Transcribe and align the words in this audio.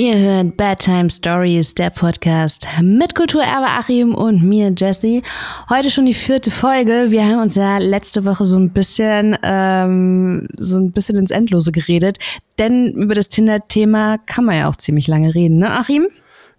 Ihr 0.00 0.18
hört 0.18 0.56
Bedtime 0.56 1.10
Stories, 1.10 1.74
der 1.74 1.90
Podcast 1.90 2.66
mit 2.80 3.14
Kulturerbe 3.14 3.66
Achim 3.66 4.14
und 4.14 4.42
mir, 4.42 4.72
Jesse. 4.74 5.20
Heute 5.68 5.90
schon 5.90 6.06
die 6.06 6.14
vierte 6.14 6.50
Folge. 6.50 7.08
Wir 7.10 7.26
haben 7.26 7.42
uns 7.42 7.54
ja 7.54 7.76
letzte 7.76 8.24
Woche 8.24 8.46
so 8.46 8.56
ein 8.56 8.70
bisschen, 8.70 9.36
ähm, 9.42 10.48
so 10.56 10.80
ein 10.80 10.92
bisschen 10.92 11.16
ins 11.16 11.30
Endlose 11.30 11.70
geredet. 11.70 12.16
Denn 12.58 12.94
über 12.94 13.14
das 13.14 13.28
Tinder-Thema 13.28 14.16
kann 14.24 14.46
man 14.46 14.56
ja 14.56 14.70
auch 14.70 14.76
ziemlich 14.76 15.06
lange 15.06 15.34
reden, 15.34 15.58
ne, 15.58 15.70
Achim? 15.70 16.08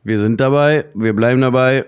Wir 0.03 0.19
sind 0.19 0.39
dabei, 0.39 0.85
wir 0.93 1.15
bleiben 1.15 1.41
dabei. 1.41 1.87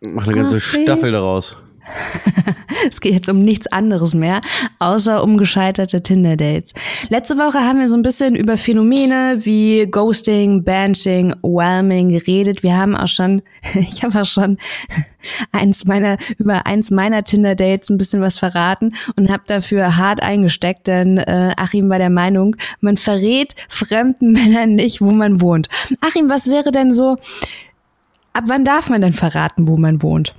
Mach 0.00 0.24
eine 0.24 0.34
ganze 0.34 0.56
Achim. 0.56 0.84
Staffel 0.84 1.12
daraus. 1.12 1.58
es 2.90 3.00
geht 3.00 3.14
jetzt 3.14 3.28
um 3.28 3.42
nichts 3.42 3.66
anderes 3.66 4.14
mehr, 4.14 4.40
außer 4.78 5.22
um 5.22 5.36
gescheiterte 5.36 6.02
Tinder-Dates. 6.02 6.72
Letzte 7.08 7.36
Woche 7.36 7.60
haben 7.60 7.80
wir 7.80 7.88
so 7.88 7.96
ein 7.96 8.02
bisschen 8.02 8.34
über 8.34 8.56
Phänomene 8.56 9.38
wie 9.40 9.86
Ghosting, 9.90 10.64
Banching, 10.64 11.34
Whelming 11.42 12.10
geredet. 12.10 12.62
Wir 12.62 12.76
haben 12.76 12.96
auch 12.96 13.08
schon, 13.08 13.42
ich 13.74 14.02
habe 14.02 14.22
auch 14.22 14.26
schon 14.26 14.58
eins 15.52 15.84
meiner, 15.84 16.16
über 16.38 16.66
eins 16.66 16.90
meiner 16.90 17.24
Tinder-Dates 17.24 17.90
ein 17.90 17.98
bisschen 17.98 18.20
was 18.20 18.38
verraten 18.38 18.94
und 19.16 19.30
habe 19.30 19.42
dafür 19.46 19.96
hart 19.96 20.22
eingesteckt, 20.22 20.86
denn 20.86 21.18
äh, 21.18 21.52
Achim 21.56 21.88
war 21.88 21.98
der 21.98 22.10
Meinung, 22.10 22.56
man 22.80 22.96
verrät 22.96 23.54
fremden 23.68 24.32
Männern 24.40 24.74
nicht, 24.74 25.00
wo 25.00 25.10
man 25.10 25.40
wohnt. 25.40 25.68
Achim, 26.00 26.28
was 26.28 26.48
wäre 26.48 26.72
denn 26.72 26.92
so, 26.92 27.16
ab 28.32 28.44
wann 28.46 28.64
darf 28.64 28.88
man 28.88 29.02
denn 29.02 29.12
verraten, 29.12 29.68
wo 29.68 29.76
man 29.76 30.02
wohnt? 30.02 30.34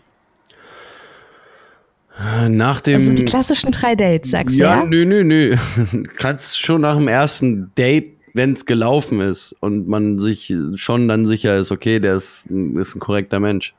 Nach 2.49 2.81
dem. 2.81 2.95
Also 2.95 3.13
die 3.13 3.25
klassischen 3.25 3.71
drei 3.71 3.95
Dates, 3.95 4.31
sagst 4.31 4.57
du? 4.57 4.61
Ja, 4.61 4.79
ja? 4.79 4.85
nö, 4.85 5.05
nö, 5.05 5.23
nö. 5.23 5.55
Kannst 6.17 6.61
schon 6.61 6.81
nach 6.81 6.95
dem 6.97 7.07
ersten 7.07 7.71
Date, 7.77 8.17
wenn 8.33 8.53
es 8.53 8.65
gelaufen 8.65 9.21
ist 9.21 9.55
und 9.59 9.87
man 9.87 10.19
sich 10.19 10.53
schon 10.75 11.07
dann 11.07 11.25
sicher 11.25 11.55
ist, 11.55 11.71
okay, 11.71 11.99
der 11.99 12.15
ist, 12.15 12.47
ist 12.47 12.95
ein 12.95 12.99
korrekter 12.99 13.39
Mensch. 13.39 13.73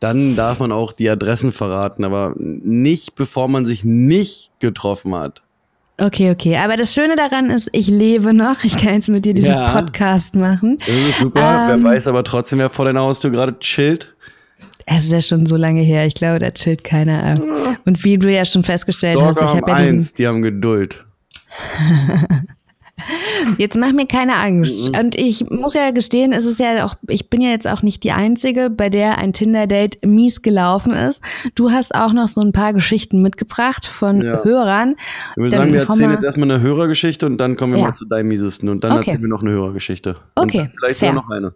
Dann 0.00 0.36
darf 0.36 0.58
man 0.58 0.72
auch 0.72 0.92
die 0.92 1.08
Adressen 1.08 1.52
verraten, 1.52 2.04
aber 2.04 2.34
nicht, 2.36 3.14
bevor 3.14 3.48
man 3.48 3.66
sich 3.66 3.84
nicht 3.84 4.50
getroffen 4.60 5.14
hat. 5.14 5.42
Okay, 5.96 6.32
okay. 6.32 6.56
Aber 6.56 6.76
das 6.76 6.92
Schöne 6.92 7.14
daran 7.14 7.50
ist, 7.50 7.68
ich 7.72 7.86
lebe 7.86 8.34
noch. 8.34 8.64
Ich 8.64 8.76
kann 8.76 8.94
jetzt 8.94 9.08
mit 9.08 9.24
dir 9.24 9.32
diesen 9.32 9.52
ja. 9.52 9.70
Podcast 9.70 10.34
machen. 10.34 10.78
Das 10.78 10.88
ist 10.88 11.20
super. 11.20 11.68
Ähm, 11.72 11.84
wer 11.84 11.92
weiß 11.92 12.08
aber 12.08 12.24
trotzdem, 12.24 12.58
wer 12.58 12.68
vor 12.68 12.84
deiner 12.84 13.00
Haustür 13.02 13.30
gerade 13.30 13.56
chillt. 13.60 14.13
Es 14.86 15.04
ist 15.04 15.12
ja 15.12 15.20
schon 15.20 15.46
so 15.46 15.56
lange 15.56 15.80
her. 15.80 16.06
Ich 16.06 16.14
glaube, 16.14 16.38
da 16.38 16.50
chillt 16.50 16.84
keiner 16.84 17.22
ab. 17.22 17.42
Und 17.84 18.04
wie 18.04 18.18
du 18.18 18.30
ja 18.30 18.44
schon 18.44 18.64
festgestellt 18.64 19.18
Stalker 19.18 19.40
hast, 19.40 19.50
ich 19.50 19.56
habe 19.56 19.70
ja 19.70 19.76
eins, 19.76 20.14
die 20.14 20.26
haben 20.26 20.42
Geduld. 20.42 21.04
Jetzt 23.58 23.76
mach 23.76 23.92
mir 23.92 24.06
keine 24.06 24.36
Angst. 24.36 24.90
Mhm. 24.90 24.98
Und 24.98 25.14
ich 25.16 25.50
muss 25.50 25.74
ja 25.74 25.90
gestehen, 25.90 26.32
es 26.32 26.46
ist 26.46 26.58
ja 26.58 26.84
auch, 26.84 26.94
ich 27.08 27.28
bin 27.28 27.40
ja 27.40 27.50
jetzt 27.50 27.66
auch 27.66 27.82
nicht 27.82 28.04
die 28.04 28.12
Einzige, 28.12 28.70
bei 28.70 28.88
der 28.88 29.18
ein 29.18 29.32
Tinder-Date 29.32 30.04
mies 30.04 30.42
gelaufen 30.42 30.92
ist. 30.92 31.22
Du 31.54 31.70
hast 31.70 31.94
auch 31.94 32.12
noch 32.12 32.28
so 32.28 32.40
ein 32.40 32.52
paar 32.52 32.72
Geschichten 32.72 33.20
mitgebracht 33.20 33.84
von 33.84 34.22
ja. 34.22 34.42
Hörern. 34.44 34.96
Ich 35.32 35.36
würde 35.36 35.56
sagen, 35.56 35.72
wir 35.72 35.80
erzählen 35.80 36.12
jetzt 36.12 36.24
erstmal 36.24 36.50
eine 36.50 36.60
Hörergeschichte 36.60 37.26
und 37.26 37.38
dann 37.38 37.56
kommen 37.56 37.74
wir 37.74 37.80
ja. 37.80 37.88
mal 37.88 37.94
zu 37.94 38.06
deinem 38.06 38.28
miesesten 38.28 38.68
und 38.68 38.84
dann 38.84 38.92
okay. 38.92 39.00
erzählen 39.00 39.22
wir 39.22 39.28
noch 39.28 39.42
eine 39.42 39.50
Hörergeschichte. 39.50 40.16
Okay. 40.36 40.70
vielleicht 40.78 41.00
sogar 41.00 41.14
noch 41.14 41.30
eine. 41.30 41.54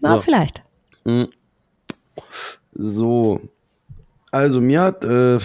Ja, 0.00 0.14
so. 0.14 0.20
vielleicht. 0.20 0.62
Mhm. 1.04 1.28
So. 2.78 3.40
Also, 4.30 4.60
mir 4.60 4.80
hat 4.80 5.04
äh, 5.04 5.38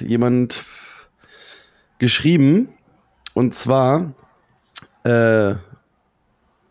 jemand 0.00 0.62
geschrieben, 1.98 2.68
und 3.32 3.54
zwar, 3.54 4.12
äh, 5.04 5.54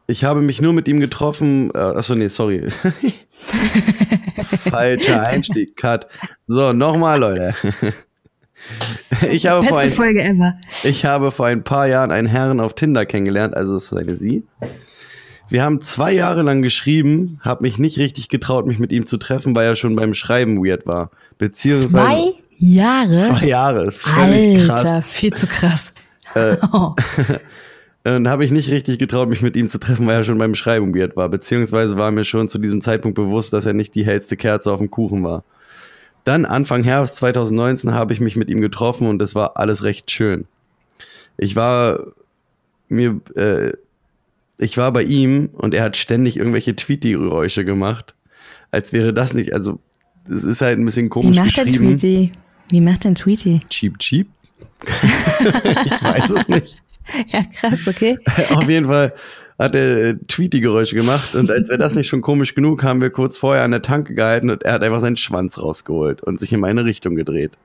ich 0.07 0.23
habe 0.23 0.41
mich 0.41 0.61
nur 0.61 0.73
mit 0.73 0.87
ihm 0.87 0.99
getroffen. 0.99 1.71
Äh, 1.73 1.79
achso, 1.79 2.13
nee, 2.13 2.27
sorry. 2.27 2.67
Falscher 4.69 5.23
Einstieg, 5.23 5.75
Cut. 5.77 6.07
So, 6.47 6.73
nochmal, 6.73 7.19
Leute. 7.19 7.55
ich, 9.31 9.47
habe 9.47 9.65
vor 9.65 9.79
ein, 9.79 10.61
ich 10.83 11.05
habe 11.05 11.31
vor 11.31 11.47
ein 11.47 11.63
paar 11.63 11.87
Jahren 11.87 12.11
einen 12.11 12.27
Herrn 12.27 12.59
auf 12.59 12.75
Tinder 12.75 13.05
kennengelernt, 13.05 13.55
also 13.55 13.77
ist 13.77 13.93
eine 13.93 14.15
Sie. 14.15 14.45
Wir 15.49 15.63
haben 15.63 15.81
zwei 15.81 16.13
Jahre 16.13 16.41
lang 16.41 16.61
geschrieben, 16.61 17.39
habe 17.41 17.63
mich 17.63 17.77
nicht 17.77 17.97
richtig 17.97 18.29
getraut, 18.29 18.65
mich 18.65 18.79
mit 18.79 18.91
ihm 18.91 19.05
zu 19.05 19.17
treffen, 19.17 19.55
weil 19.55 19.67
er 19.67 19.75
schon 19.75 19.95
beim 19.95 20.13
Schreiben 20.13 20.65
weird 20.65 20.85
war. 20.85 21.11
Beziehungsweise 21.37 21.91
zwei 21.91 22.33
Jahre? 22.57 23.21
Zwei 23.21 23.45
Jahre, 23.47 23.91
völlig 23.91 24.69
Alter, 24.69 24.83
krass. 24.83 25.07
viel 25.07 25.33
zu 25.33 25.47
krass. 25.47 25.93
Äh, 26.33 26.57
oh. 26.71 26.95
Dann 28.03 28.27
habe 28.27 28.43
ich 28.43 28.51
nicht 28.51 28.69
richtig 28.69 28.99
getraut, 28.99 29.29
mich 29.29 29.41
mit 29.41 29.55
ihm 29.55 29.69
zu 29.69 29.77
treffen, 29.77 30.05
weil 30.07 30.17
er 30.17 30.23
schon 30.25 30.37
beim 30.37 30.55
Schreiben 30.55 30.93
weird 30.93 31.15
war. 31.15 31.29
Beziehungsweise 31.29 31.97
war 31.97 32.11
mir 32.11 32.25
schon 32.25 32.49
zu 32.49 32.57
diesem 32.57 32.81
Zeitpunkt 32.81 33.15
bewusst, 33.15 33.53
dass 33.53 33.65
er 33.65 33.73
nicht 33.73 33.95
die 33.95 34.05
hellste 34.05 34.35
Kerze 34.35 34.73
auf 34.73 34.79
dem 34.79 34.91
Kuchen 34.91 35.23
war. 35.23 35.45
Dann 36.25 36.45
Anfang 36.45 36.83
Herbst 36.83 37.17
2019 37.17 37.93
habe 37.93 38.11
ich 38.11 38.19
mich 38.19 38.35
mit 38.35 38.49
ihm 38.49 38.59
getroffen 38.59 39.07
und 39.07 39.21
es 39.21 39.35
war 39.35 39.57
alles 39.57 39.83
recht 39.83 40.11
schön. 40.11 40.45
Ich 41.37 41.55
war 41.55 41.99
mir 42.89 43.21
äh, 43.35 43.71
ich 44.57 44.77
war 44.77 44.91
bei 44.93 45.03
ihm 45.03 45.49
und 45.53 45.73
er 45.73 45.83
hat 45.83 45.97
ständig 45.97 46.37
irgendwelche 46.37 46.75
Tweety-Geräusche 46.75 47.65
gemacht. 47.65 48.15
Als 48.71 48.93
wäre 48.93 49.13
das 49.13 49.33
nicht, 49.33 49.53
also 49.53 49.79
es 50.29 50.43
ist 50.43 50.61
halt 50.61 50.79
ein 50.79 50.85
bisschen 50.85 51.09
komisch 51.09 51.37
Wie 51.37 51.41
macht 51.41 51.57
der 51.57 51.65
Tweety? 51.65 52.31
Wie 52.69 52.81
macht 52.81 53.03
denn 53.03 53.15
Tweety? 53.15 53.61
Cheap, 53.69 53.99
cheap? 53.99 54.27
ich 55.85 56.03
weiß 56.03 56.29
es 56.31 56.47
nicht. 56.47 56.77
Ja, 57.27 57.43
krass, 57.43 57.87
okay. 57.87 58.17
Auf 58.49 58.69
jeden 58.69 58.87
Fall 58.87 59.13
hat 59.59 59.75
er 59.75 59.97
äh, 59.97 60.13
Tweety-Geräusche 60.27 60.95
gemacht 60.95 61.35
und 61.35 61.51
als 61.51 61.69
wäre 61.69 61.77
das 61.77 61.95
nicht 61.95 62.07
schon 62.07 62.21
komisch 62.21 62.55
genug, 62.55 62.83
haben 62.83 63.01
wir 63.01 63.09
kurz 63.09 63.37
vorher 63.37 63.63
an 63.63 63.71
der 63.71 63.81
Tanke 63.81 64.15
gehalten 64.15 64.49
und 64.49 64.63
er 64.63 64.73
hat 64.73 64.83
einfach 64.83 64.99
seinen 64.99 65.17
Schwanz 65.17 65.57
rausgeholt 65.57 66.21
und 66.21 66.39
sich 66.39 66.51
in 66.53 66.59
meine 66.59 66.85
Richtung 66.85 67.15
gedreht. 67.15 67.57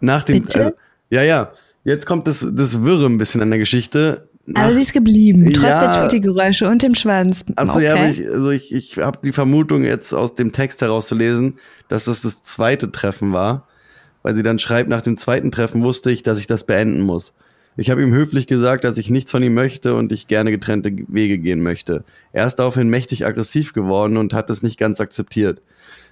Nach 0.00 0.24
dem, 0.24 0.42
Bitte? 0.42 0.58
Also, 0.58 0.76
ja, 1.10 1.22
ja. 1.22 1.52
Jetzt 1.84 2.06
kommt 2.06 2.26
das, 2.26 2.46
das 2.52 2.82
Wirre 2.82 3.06
ein 3.06 3.18
bisschen 3.18 3.40
an 3.40 3.50
der 3.50 3.58
Geschichte. 3.58 4.28
Aber 4.54 4.72
sie 4.72 4.80
ist 4.80 4.92
geblieben, 4.92 5.52
trotz 5.52 5.64
ja, 5.64 5.80
der 5.80 5.90
Tweety-Geräusche 5.90 6.68
und 6.68 6.82
dem 6.82 6.94
Schwanz. 6.94 7.44
Also 7.56 7.74
okay. 7.74 7.84
ja, 7.84 8.06
ich, 8.06 8.26
also 8.28 8.50
ich, 8.50 8.72
ich 8.74 8.98
habe 8.98 9.18
die 9.22 9.32
Vermutung 9.32 9.84
jetzt 9.84 10.12
aus 10.12 10.34
dem 10.34 10.52
Text 10.52 10.82
herauszulesen, 10.82 11.58
dass 11.88 12.06
das 12.06 12.22
das 12.22 12.42
zweite 12.42 12.90
Treffen 12.90 13.32
war, 13.32 13.68
weil 14.22 14.34
sie 14.34 14.42
dann 14.42 14.58
schreibt, 14.58 14.88
nach 14.88 15.02
dem 15.02 15.16
zweiten 15.16 15.52
Treffen 15.52 15.82
wusste 15.82 16.10
ich, 16.10 16.22
dass 16.22 16.38
ich 16.38 16.46
das 16.46 16.64
beenden 16.64 17.02
muss. 17.02 17.32
Ich 17.76 17.90
habe 17.90 18.02
ihm 18.02 18.12
höflich 18.12 18.46
gesagt, 18.46 18.84
dass 18.84 18.98
ich 18.98 19.10
nichts 19.10 19.30
von 19.30 19.42
ihm 19.42 19.54
möchte 19.54 19.94
und 19.94 20.12
ich 20.12 20.26
gerne 20.26 20.50
getrennte 20.50 20.90
Wege 21.08 21.38
gehen 21.38 21.62
möchte. 21.62 22.04
Er 22.32 22.46
ist 22.46 22.56
daraufhin 22.56 22.88
mächtig 22.88 23.26
aggressiv 23.26 23.72
geworden 23.72 24.16
und 24.16 24.34
hat 24.34 24.50
es 24.50 24.62
nicht 24.62 24.78
ganz 24.78 25.00
akzeptiert. 25.00 25.62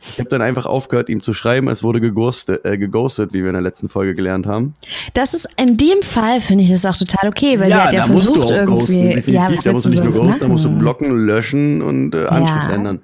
Ich 0.00 0.18
habe 0.18 0.28
dann 0.28 0.42
einfach 0.42 0.66
aufgehört, 0.66 1.08
ihm 1.08 1.22
zu 1.22 1.34
schreiben. 1.34 1.68
Es 1.68 1.82
wurde 1.82 2.00
geghostet, 2.00 2.64
äh, 2.64 2.78
geghostet, 2.78 3.32
wie 3.32 3.42
wir 3.42 3.48
in 3.48 3.54
der 3.54 3.62
letzten 3.62 3.88
Folge 3.88 4.14
gelernt 4.14 4.46
haben. 4.46 4.74
Das 5.14 5.34
ist 5.34 5.48
in 5.56 5.76
dem 5.76 6.02
Fall 6.02 6.40
finde 6.40 6.64
ich 6.64 6.70
das 6.70 6.84
auch 6.86 6.96
total 6.96 7.28
okay, 7.28 7.58
weil 7.58 7.68
ja, 7.68 7.76
sie 7.76 7.82
hat 7.82 7.92
ja 7.92 8.04
versucht 8.04 8.36
musst 8.36 8.50
du 8.50 8.54
auch 8.54 8.56
irgendwie. 8.56 8.78
Ghosten, 8.78 9.10
definitiv. 9.10 9.34
Ja, 9.34 9.44
da 9.64 9.72
musst 9.72 9.84
du 9.84 9.88
nicht 9.90 10.04
nur 10.04 10.12
ghosten, 10.12 10.40
da 10.40 10.48
musst 10.48 10.64
du 10.64 10.78
blocken, 10.78 11.26
löschen 11.26 11.82
und 11.82 12.14
äh, 12.14 12.26
Anschrift 12.26 12.68
ja. 12.68 12.74
ändern. 12.74 13.00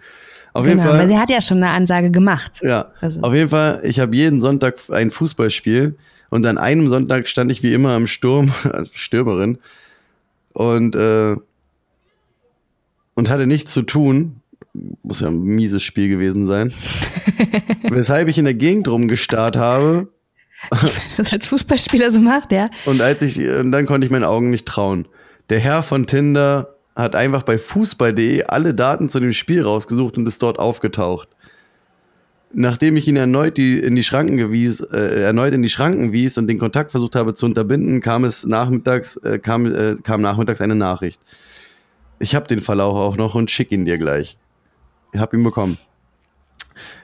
Auf 0.53 0.67
jeden 0.67 0.79
genau, 0.79 0.91
Fall. 0.91 1.01
Weil 1.01 1.09
sie 1.09 1.19
hat 1.19 1.31
ja 1.31 1.41
schon 1.41 1.57
eine 1.59 1.71
Ansage 1.71 2.11
gemacht. 2.11 2.61
Ja. 2.63 2.93
Also. 3.01 3.21
Auf 3.23 3.35
jeden 3.35 3.51
Fall. 3.51 3.81
Ich 3.85 3.99
habe 3.99 4.15
jeden 4.15 4.41
Sonntag 4.41 4.77
ein 4.91 5.11
Fußballspiel 5.11 5.97
und 6.31 6.47
an 6.47 6.59
einem 6.59 6.89
Sonntag 6.89 7.29
stand 7.29 7.51
ich 7.51 7.63
wie 7.65 7.73
immer 7.73 7.97
im 7.97 8.07
Sturm, 8.07 8.53
als 8.73 8.95
Stürmerin 8.95 9.59
und 10.53 10.95
äh, 10.95 11.37
und 13.15 13.31
hatte 13.31 13.47
nichts 13.47 13.73
zu 13.73 13.83
tun 13.83 14.41
muss 15.03 15.21
ja 15.21 15.29
ein 15.29 15.41
mieses 15.41 15.83
Spiel 15.83 16.09
gewesen 16.09 16.47
sein. 16.47 16.73
Weshalb 17.89 18.29
ich 18.29 18.39
in 18.39 18.45
der 18.45 18.55
Gegend 18.55 18.89
rumgestarrt 18.89 19.57
habe. 19.57 20.09
das 21.17 21.33
als 21.33 21.49
Fußballspieler 21.49 22.11
so 22.11 22.21
macht, 22.21 22.53
ja. 22.53 22.71
Und 22.87 23.01
als 23.01 23.23
ich, 23.23 23.39
und 23.39 23.73
dann 23.73 23.87
konnte 23.87 24.07
ich 24.07 24.11
meinen 24.11 24.25
Augen 24.25 24.51
nicht 24.51 24.67
trauen. 24.67 25.07
Der 25.51 25.61
Herr 25.61 25.83
von 25.83 26.07
Tinder 26.07 26.75
hat 26.97 27.17
einfach 27.17 27.43
bei 27.43 27.59
fußball.de 27.59 28.45
alle 28.45 28.75
Daten 28.75 29.09
zu 29.09 29.21
dem 29.21 29.33
Spiel 29.33 29.63
rausgesucht 29.63 30.17
und 30.17 30.27
ist 30.27 30.43
dort 30.43 30.59
aufgetaucht. 30.59 31.29
Nachdem 32.57 32.97
ich 32.97 33.09
ihn 33.09 33.17
erneut 33.17 33.57
die, 33.57 33.79
in 33.81 33.97
die 33.97 34.05
Schranken 34.05 34.37
gewies, 34.37 34.81
äh, 34.81 35.23
erneut 35.23 35.55
in 35.55 35.63
die 35.63 35.69
Schranken 35.69 36.13
wies 36.13 36.39
und 36.39 36.47
den 36.47 36.59
Kontakt 36.59 36.93
versucht 36.93 37.17
habe 37.17 37.35
zu 37.35 37.47
unterbinden, 37.47 38.01
kam 38.01 38.25
es 38.25 38.47
nachmittags, 38.47 39.17
äh, 39.17 39.41
kam, 39.41 39.67
äh, 39.67 39.97
kam 40.03 40.23
nachmittags 40.23 40.61
eine 40.61 40.77
Nachricht. 40.77 41.21
Ich 42.21 42.37
habe 42.37 42.47
den 42.47 42.61
Verlauf 42.61 42.97
auch 42.97 43.17
noch 43.17 43.35
und 43.35 43.51
schick 43.51 43.73
ihn 43.73 43.85
dir 43.85 43.99
gleich. 43.99 44.39
Ich 45.15 45.21
habe 45.21 45.37
ihn 45.37 45.45
bekommen. 45.45 45.79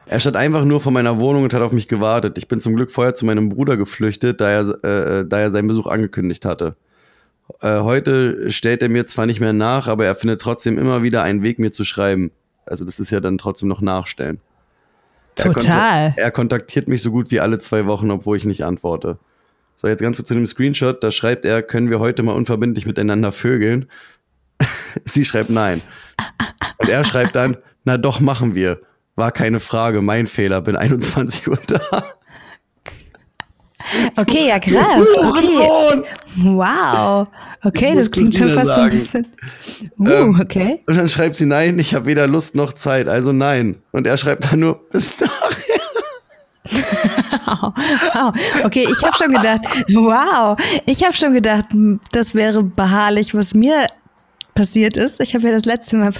Er 0.04 0.18
stand 0.18 0.36
einfach 0.36 0.64
nur 0.64 0.80
vor 0.80 0.90
meiner 0.90 1.20
Wohnung 1.20 1.44
und 1.44 1.54
hat 1.54 1.62
auf 1.62 1.70
mich 1.70 1.86
gewartet. 1.86 2.36
Ich 2.38 2.48
bin 2.48 2.60
zum 2.60 2.74
Glück 2.74 2.90
vorher 2.90 3.14
zu 3.14 3.24
meinem 3.24 3.48
Bruder 3.48 3.76
geflüchtet, 3.76 4.40
da 4.40 4.50
er, 4.50 4.84
äh, 4.84 5.24
da 5.26 5.38
er 5.38 5.52
seinen 5.52 5.68
Besuch 5.68 5.86
angekündigt 5.86 6.44
hatte. 6.44 6.74
Äh, 7.60 7.78
heute 7.78 8.50
stellt 8.50 8.82
er 8.82 8.88
mir 8.88 9.06
zwar 9.06 9.26
nicht 9.26 9.38
mehr 9.38 9.52
nach, 9.52 9.86
aber 9.86 10.06
er 10.06 10.16
findet 10.16 10.40
trotzdem 10.40 10.76
immer 10.76 11.04
wieder 11.04 11.22
einen 11.22 11.44
Weg, 11.44 11.60
mir 11.60 11.70
zu 11.70 11.84
schreiben. 11.84 12.32
Also 12.66 12.84
das 12.84 12.98
ist 12.98 13.10
ja 13.10 13.20
dann 13.20 13.38
trotzdem 13.38 13.68
noch 13.68 13.80
Nachstellen. 13.80 14.40
Total. 15.36 16.14
Er, 16.16 16.24
er 16.24 16.30
kontaktiert 16.32 16.88
mich 16.88 17.02
so 17.02 17.12
gut 17.12 17.30
wie 17.30 17.38
alle 17.38 17.58
zwei 17.58 17.86
Wochen, 17.86 18.10
obwohl 18.10 18.36
ich 18.36 18.44
nicht 18.44 18.64
antworte. 18.64 19.18
So, 19.76 19.86
jetzt 19.86 20.02
ganz 20.02 20.16
kurz 20.16 20.26
zu 20.28 20.34
dem 20.34 20.48
Screenshot. 20.48 21.02
Da 21.02 21.12
schreibt 21.12 21.44
er, 21.44 21.62
können 21.62 21.90
wir 21.90 22.00
heute 22.00 22.24
mal 22.24 22.34
unverbindlich 22.34 22.86
miteinander 22.86 23.30
vögeln. 23.30 23.88
Sie 25.04 25.24
schreibt 25.24 25.50
nein. 25.50 25.80
Und 26.78 26.88
er 26.88 27.04
schreibt 27.04 27.36
dann, 27.36 27.56
na 27.90 27.98
doch, 27.98 28.20
machen 28.20 28.54
wir. 28.54 28.80
War 29.16 29.32
keine 29.32 29.58
Frage, 29.58 30.00
mein 30.00 30.28
Fehler, 30.28 30.60
bin 30.60 30.76
21 30.76 31.48
Uhr 31.48 31.58
da. 31.66 31.80
Okay, 34.14 34.46
ja 34.46 34.60
krass. 34.60 35.00
Okay. 35.16 36.02
Wow. 36.36 37.26
Okay, 37.64 37.96
das 37.96 38.12
klingt 38.12 38.36
schon 38.36 38.50
fast 38.50 38.66
so 38.66 38.80
ein 38.82 38.88
bisschen. 38.90 39.26
Uh, 39.98 40.08
Ähm, 40.08 40.40
okay. 40.40 40.84
Und 40.86 40.96
dann 40.96 41.08
schreibt 41.08 41.34
sie 41.34 41.46
nein, 41.46 41.80
ich 41.80 41.92
habe 41.94 42.06
weder 42.06 42.28
Lust 42.28 42.54
noch 42.54 42.74
Zeit, 42.74 43.08
also 43.08 43.32
nein. 43.32 43.82
Und 43.90 44.06
er 44.06 44.16
schreibt 44.16 44.52
dann 44.52 44.60
nur, 44.60 44.80
bis 44.92 45.14
nachher. 45.18 45.80
Wow. 47.50 48.32
Okay, 48.64 48.86
ich 48.88 49.02
habe 49.02 49.16
schon 49.16 49.32
gedacht, 49.32 49.62
wow. 49.88 50.56
Ich 50.86 51.02
habe 51.02 51.14
schon 51.14 51.32
gedacht, 51.34 51.66
das 52.12 52.34
wäre 52.36 52.62
beharrlich, 52.62 53.34
was 53.34 53.54
mir 53.54 53.88
passiert 54.60 54.94
ist. 54.98 55.20
Ich 55.22 55.34
habe 55.34 55.46
ja 55.46 55.52
das 55.52 55.64
letzte 55.64 55.96
Mal 55.96 56.12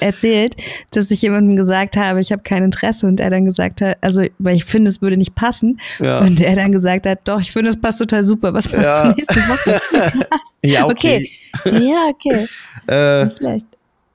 erzählt, 0.00 0.56
dass 0.92 1.10
ich 1.10 1.20
jemandem 1.20 1.56
gesagt 1.56 1.98
habe, 1.98 2.22
ich 2.22 2.32
habe 2.32 2.42
kein 2.42 2.62
Interesse 2.62 3.06
und 3.06 3.20
er 3.20 3.28
dann 3.28 3.44
gesagt 3.44 3.82
hat, 3.82 3.98
also 4.00 4.22
weil 4.38 4.56
ich 4.56 4.64
finde, 4.64 4.88
es 4.88 5.02
würde 5.02 5.18
nicht 5.18 5.34
passen 5.34 5.78
Ja. 6.00 6.20
und 6.20 6.40
er 6.40 6.56
dann 6.56 6.72
gesagt 6.72 7.04
hat, 7.04 7.20
doch, 7.24 7.38
ich 7.40 7.52
finde, 7.52 7.68
es 7.68 7.78
passt 7.78 7.98
total 7.98 8.24
super. 8.24 8.54
Was 8.54 8.72
machst 8.72 8.86
Ja. 8.86 9.02
du 9.02 9.08
nächste 9.16 9.36
Woche? 9.40 9.80
Ja, 10.62 10.86
Okay. 10.86 11.30
Ja, 11.66 12.08
okay. 12.08 12.46
Äh, 12.86 13.30
schlecht. 13.30 13.66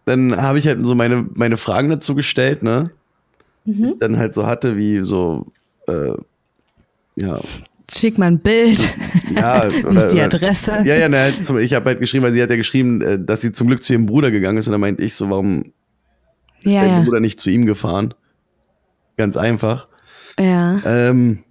dann 0.05 0.35
habe 0.41 0.57
ich 0.57 0.65
halt 0.67 0.83
so 0.83 0.95
meine, 0.95 1.27
meine 1.35 1.57
Fragen 1.57 1.89
dazu 1.89 2.15
gestellt, 2.15 2.63
ne? 2.63 2.89
Mhm. 3.65 3.93
Dann 3.99 4.17
halt 4.17 4.33
so 4.33 4.47
hatte, 4.47 4.75
wie 4.75 5.03
so, 5.03 5.45
äh, 5.87 6.13
ja, 7.15 7.39
Schick 7.89 8.17
mal 8.17 8.25
ein 8.25 8.39
Bild. 8.39 8.79
ja, 9.33 9.69
Wie 9.89 9.97
ist 9.97 10.09
die 10.09 10.21
Adresse? 10.21 10.83
Ja, 10.83 10.95
ja, 10.97 11.29
zum, 11.41 11.57
ich 11.57 11.73
habe 11.73 11.85
halt 11.85 11.99
geschrieben, 11.99 12.25
weil 12.25 12.33
sie 12.33 12.41
hat 12.43 12.49
ja 12.49 12.57
geschrieben, 12.57 13.01
äh, 13.01 13.17
dass 13.19 13.41
sie 13.41 13.53
zum 13.53 13.67
Glück 13.67 13.83
zu 13.83 13.93
ihrem 13.93 14.05
Bruder 14.05 14.29
gegangen 14.31 14.57
ist 14.57 14.67
und 14.67 14.73
dann 14.73 14.81
meinte 14.81 15.03
ich 15.03 15.13
so, 15.15 15.29
warum 15.29 15.71
ist 16.63 16.73
Ja, 16.73 16.81
dein 16.81 16.89
ja. 16.89 17.01
Bruder 17.03 17.19
nicht 17.19 17.39
zu 17.39 17.49
ihm 17.49 17.65
gefahren? 17.65 18.13
Ganz 19.15 19.37
einfach. 19.37 19.87
Ja. 20.39 20.79
Ähm, 20.85 21.43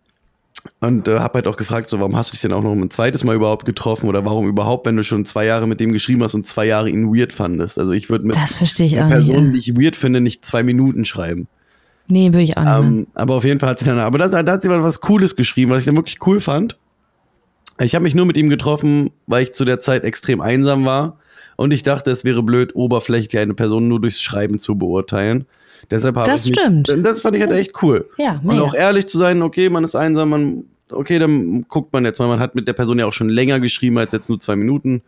und 0.81 1.09
äh, 1.09 1.19
habe 1.19 1.35
halt 1.35 1.47
auch 1.47 1.57
gefragt, 1.57 1.89
so, 1.89 1.99
warum 2.01 2.17
hast 2.17 2.31
du 2.31 2.33
dich 2.33 2.43
denn 2.43 2.53
auch 2.53 2.63
noch 2.63 2.73
ein 2.73 2.91
zweites 2.91 3.25
Mal 3.25 3.35
überhaupt 3.37 3.65
getroffen 3.65 4.09
oder 4.09 4.25
warum 4.25 4.47
überhaupt, 4.47 4.87
wenn 4.87 4.97
du 4.97 5.05
schon 5.05 5.25
zwei 5.25 5.47
Jahre 5.47 5.67
mit 5.67 5.81
dem 5.81 5.93
geschrieben 5.93 6.23
hast 6.23 6.35
und 6.35 6.47
zwei 6.47 6.67
Jahre 6.67 6.91
ihn 6.91 7.15
weird 7.15 7.33
fandest? 7.33 7.79
Also 7.79 7.93
ich 7.93 8.11
würde 8.11 8.27
mit 8.27 8.37
Das 8.37 8.55
verstehe 8.55 8.87
ich 8.87 8.97
einer 8.99 9.07
auch 9.07 9.19
nicht. 9.21 9.29
Person, 9.29 9.47
ja. 9.47 9.53
die 9.53 9.59
ich 9.59 9.77
weird 9.77 9.97
finde, 9.97 10.21
nicht 10.21 10.45
zwei 10.45 10.63
Minuten 10.63 11.05
schreiben. 11.05 11.49
Nee, 12.09 12.29
würde 12.29 12.43
ich 12.43 12.57
auch 12.57 12.63
nicht. 12.63 12.89
Ähm, 12.89 13.07
aber 13.15 13.35
auf 13.35 13.45
jeden 13.45 13.59
Fall 13.61 13.71
hat 13.71 13.79
sie 13.79 13.85
dann, 13.85 13.99
aber 13.99 14.19
da, 14.19 14.43
da 14.43 14.53
hat 14.53 14.63
sie 14.63 14.69
mal 14.69 14.83
was 14.83 15.01
Cooles 15.01 15.37
geschrieben, 15.37 15.71
was 15.71 15.81
ich 15.81 15.85
dann 15.87 15.97
wirklich 15.97 16.19
cool 16.27 16.41
fand. 16.41 16.77
Ich 17.81 17.95
habe 17.95 18.05
mich 18.05 18.15
nur 18.15 18.27
mit 18.27 18.37
ihm 18.37 18.49
getroffen, 18.49 19.11
weil 19.27 19.43
ich 19.43 19.53
zu 19.55 19.65
der 19.65 19.81
Zeit 19.81 20.05
extrem 20.05 20.41
einsam 20.41 20.85
war 20.85 21.19
und 21.57 21.73
ich 21.73 21.83
dachte, 21.83 22.11
es 22.11 22.25
wäre 22.25 22.43
blöd, 22.43 22.75
oberflächlich 22.75 23.39
eine 23.41 23.55
Person 23.55 23.89
nur 23.89 24.01
durchs 24.01 24.21
Schreiben 24.23 24.59
zu 24.59 24.77
beurteilen. 24.79 25.47
Deshalb 25.91 26.17
habe 26.17 26.31
Das 26.31 26.45
ich 26.47 26.51
mich, 26.51 26.59
stimmt. 26.59 26.93
Das 27.05 27.23
fand 27.23 27.37
ich 27.37 27.43
halt 27.43 27.53
echt 27.53 27.83
cool. 27.83 28.09
Ja, 28.17 28.41
Und 28.43 28.47
mega. 28.47 28.63
auch 28.63 28.75
ehrlich 28.75 29.07
zu 29.07 29.19
sein, 29.19 29.43
okay, 29.43 29.69
man 29.69 29.85
ist 29.85 29.95
einsam, 29.95 30.31
man, 30.31 30.65
okay, 30.91 31.19
dann 31.19 31.67
guckt 31.69 31.93
man 31.93 32.05
jetzt 32.05 32.19
mal, 32.19 32.29
man 32.29 32.41
hat 32.41 32.55
mit 32.55 32.67
der 32.67 32.73
Person 32.73 32.99
ja 32.99 33.07
auch 33.07 33.13
schon 33.13 33.29
länger 33.29 33.61
geschrieben 33.61 33.99
als 33.99 34.13
jetzt 34.13 34.29
nur 34.29 34.41
zwei 34.41 34.57
Minuten. 34.57 35.03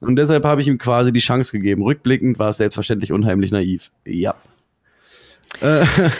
Und 0.00 0.16
deshalb 0.16 0.44
habe 0.44 0.60
ich 0.60 0.68
ihm 0.68 0.78
quasi 0.78 1.12
die 1.12 1.18
Chance 1.20 1.50
gegeben. 1.50 1.82
Rückblickend 1.82 2.38
war 2.38 2.50
es 2.50 2.58
selbstverständlich 2.58 3.12
unheimlich 3.12 3.50
naiv. 3.50 3.90
Ja. 4.06 4.34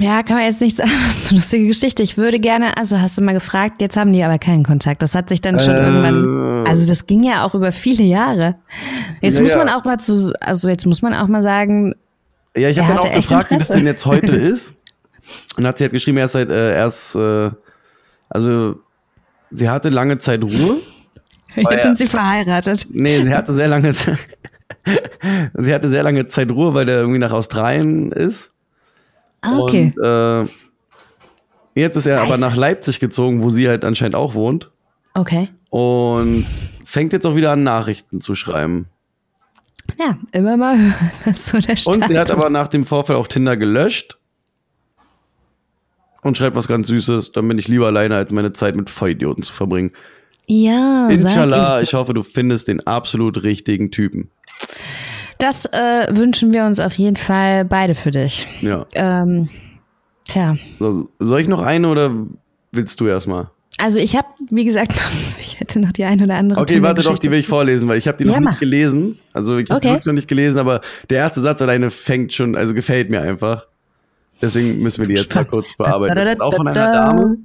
Ja, 0.00 0.22
kann 0.22 0.36
man 0.36 0.46
jetzt 0.46 0.62
nicht 0.62 0.78
sagen, 0.78 0.90
das 1.06 1.18
ist 1.18 1.30
eine 1.30 1.40
lustige 1.40 1.66
Geschichte. 1.66 2.02
Ich 2.02 2.16
würde 2.16 2.40
gerne, 2.40 2.78
also 2.78 2.98
hast 2.98 3.18
du 3.18 3.22
mal 3.22 3.34
gefragt, 3.34 3.82
jetzt 3.82 3.96
haben 3.98 4.12
die 4.14 4.22
aber 4.24 4.38
keinen 4.38 4.64
Kontakt. 4.64 5.02
Das 5.02 5.14
hat 5.14 5.28
sich 5.28 5.42
dann 5.42 5.60
schon 5.60 5.74
Äh. 5.74 5.80
irgendwann, 5.82 6.66
also 6.66 6.88
das 6.88 7.06
ging 7.06 7.22
ja 7.22 7.44
auch 7.44 7.54
über 7.54 7.70
viele 7.70 8.04
Jahre. 8.04 8.54
Jetzt 9.20 9.36
Ja, 9.36 9.42
muss 9.42 9.54
man 9.54 9.68
auch 9.68 9.84
mal 9.84 9.98
zu, 10.00 10.32
also 10.40 10.70
jetzt 10.70 10.86
muss 10.86 11.02
man 11.02 11.12
auch 11.12 11.26
mal 11.28 11.42
sagen, 11.42 11.94
Ja, 12.56 12.70
ich 12.70 12.78
habe 12.78 12.88
dann 12.88 12.96
hatte 12.98 13.08
auch 13.10 13.14
gefragt, 13.16 13.50
wie 13.50 13.58
das 13.58 13.68
Interesse. 13.68 13.72
denn 13.78 13.86
jetzt 13.86 14.06
heute 14.06 14.32
ist. 14.36 14.72
Und 15.58 15.66
hat 15.66 15.76
sie 15.76 15.84
halt 15.84 15.92
geschrieben, 15.92 16.16
erst 16.16 16.32
seit, 16.32 16.48
äh, 16.48 16.72
erst, 16.74 17.14
äh, 17.14 17.50
also, 18.30 18.76
sie 19.50 19.68
hatte 19.68 19.90
lange 19.90 20.16
Zeit 20.16 20.42
Ruhe. 20.42 20.76
jetzt 21.54 21.70
ja. 21.70 21.78
sind 21.82 21.98
sie 21.98 22.06
verheiratet. 22.06 22.86
Nee, 22.90 23.18
sie 23.18 23.34
hatte 23.34 23.54
sehr 23.54 23.68
lange 23.68 23.92
Zeit, 23.92 24.16
sie 25.54 25.74
hatte 25.74 25.90
sehr 25.90 26.02
lange 26.02 26.26
Zeit 26.28 26.50
Ruhe, 26.50 26.74
weil 26.74 26.86
der 26.86 26.98
irgendwie 26.98 27.18
nach 27.18 27.32
Australien 27.32 28.12
ist. 28.12 28.52
Ah, 29.40 29.58
okay. 29.58 29.92
Und, 29.96 30.04
äh, 30.04 30.46
jetzt 31.74 31.96
ist 31.96 32.06
er 32.06 32.20
aber 32.20 32.30
Nice. 32.32 32.40
nach 32.40 32.56
Leipzig 32.56 33.00
gezogen, 33.00 33.42
wo 33.42 33.50
sie 33.50 33.68
halt 33.68 33.84
anscheinend 33.84 34.16
auch 34.16 34.34
wohnt. 34.34 34.70
Okay. 35.14 35.48
Und 35.70 36.46
fängt 36.86 37.12
jetzt 37.12 37.26
auch 37.26 37.36
wieder 37.36 37.52
an, 37.52 37.62
Nachrichten 37.62 38.20
zu 38.20 38.34
schreiben. 38.34 38.86
Ja, 39.98 40.18
immer 40.32 40.56
mal 40.56 40.76
was 41.24 41.46
so 41.46 41.58
der 41.58 41.76
Status. 41.76 41.96
Und 41.96 42.08
sie 42.08 42.18
hat 42.18 42.30
aber 42.30 42.50
nach 42.50 42.68
dem 42.68 42.84
Vorfall 42.84 43.16
auch 43.16 43.26
Tinder 43.26 43.56
gelöscht. 43.56 44.18
Und 46.22 46.36
schreibt 46.36 46.56
was 46.56 46.68
ganz 46.68 46.88
Süßes, 46.88 47.32
dann 47.32 47.46
bin 47.46 47.58
ich 47.58 47.68
lieber 47.68 47.86
alleine, 47.86 48.16
als 48.16 48.32
meine 48.32 48.52
Zeit 48.52 48.74
mit 48.76 48.90
Vollidioten 48.90 49.44
zu 49.44 49.52
verbringen. 49.52 49.92
ja, 50.46 51.08
Inshallah, 51.08 51.78
ich. 51.80 51.88
ich 51.90 51.94
hoffe, 51.94 52.12
du 52.12 52.22
findest 52.24 52.68
den 52.68 52.84
absolut 52.86 53.42
richtigen 53.44 53.90
Typen. 53.92 54.30
Das 55.38 55.66
äh, 55.66 56.06
wünschen 56.10 56.52
wir 56.52 56.64
uns 56.64 56.80
auf 56.80 56.94
jeden 56.94 57.16
Fall 57.16 57.64
beide 57.64 57.94
für 57.94 58.10
dich. 58.10 58.46
Ja. 58.60 58.84
Ähm, 58.94 59.48
tja. 60.26 60.56
So, 60.80 61.08
soll 61.18 61.40
ich 61.40 61.48
noch 61.48 61.62
eine 61.62 61.88
oder 61.88 62.12
willst 62.72 62.98
du 63.00 63.06
erstmal? 63.06 63.50
Also 63.80 64.00
ich 64.00 64.16
habe, 64.16 64.26
wie 64.50 64.64
gesagt, 64.64 64.94
ich 65.38 65.60
hätte 65.60 65.78
noch 65.78 65.92
die 65.92 66.04
ein 66.04 66.20
oder 66.22 66.34
andere. 66.34 66.60
Okay, 66.60 66.82
warte 66.82 67.02
doch, 67.02 67.18
die 67.20 67.30
will 67.30 67.38
ich 67.38 67.46
vorlesen, 67.46 67.88
weil 67.88 67.98
ich 67.98 68.08
habe 68.08 68.18
die 68.18 68.24
noch 68.24 68.34
Ja, 68.34 68.40
nicht 68.40 68.50
mach. 68.52 68.58
gelesen. 68.58 69.18
Also 69.32 69.56
ich 69.58 69.70
habe 69.70 69.78
Okay. 69.78 69.88
wirklich 69.90 70.06
noch 70.06 70.12
nicht 70.14 70.26
gelesen, 70.28 70.58
aber 70.58 70.80
der 71.08 71.18
erste 71.18 71.40
Satz 71.40 71.62
alleine 71.62 71.90
fängt 71.90 72.34
schon, 72.34 72.56
also 72.56 72.74
gefällt 72.74 73.08
mir 73.10 73.20
einfach. 73.20 73.66
Deswegen 74.42 74.82
müssen 74.82 75.02
wir 75.02 75.08
die 75.08 75.14
jetzt 75.14 75.34
mal 75.34 75.44
kurz 75.44 75.76
bearbeiten. 75.76 76.14
Das 76.16 76.28
ist 76.34 76.40
auch 76.40 76.54
von 76.54 76.66
einer 76.68 76.74
Da, 76.74 76.92
da, 76.92 77.10
da. 77.10 77.16
Dame. 77.16 77.36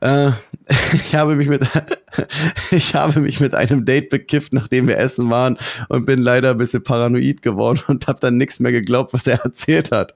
Äh, 0.00 0.30
ich 0.92 1.14
habe 1.14 1.34
mich 1.34 1.48
mit 1.48 1.66
ich 2.70 2.94
habe 2.94 3.20
mich 3.20 3.40
mit 3.40 3.54
einem 3.54 3.84
Date 3.84 4.10
bekifft, 4.10 4.52
nachdem 4.52 4.88
wir 4.88 4.98
essen 4.98 5.30
waren 5.30 5.56
und 5.88 6.06
bin 6.06 6.20
leider 6.20 6.50
ein 6.50 6.58
bisschen 6.58 6.82
paranoid 6.82 7.42
geworden 7.42 7.80
und 7.88 8.06
habe 8.06 8.20
dann 8.20 8.36
nichts 8.36 8.60
mehr 8.60 8.72
geglaubt, 8.72 9.12
was 9.12 9.26
er 9.26 9.40
erzählt 9.44 9.90
hat. 9.90 10.14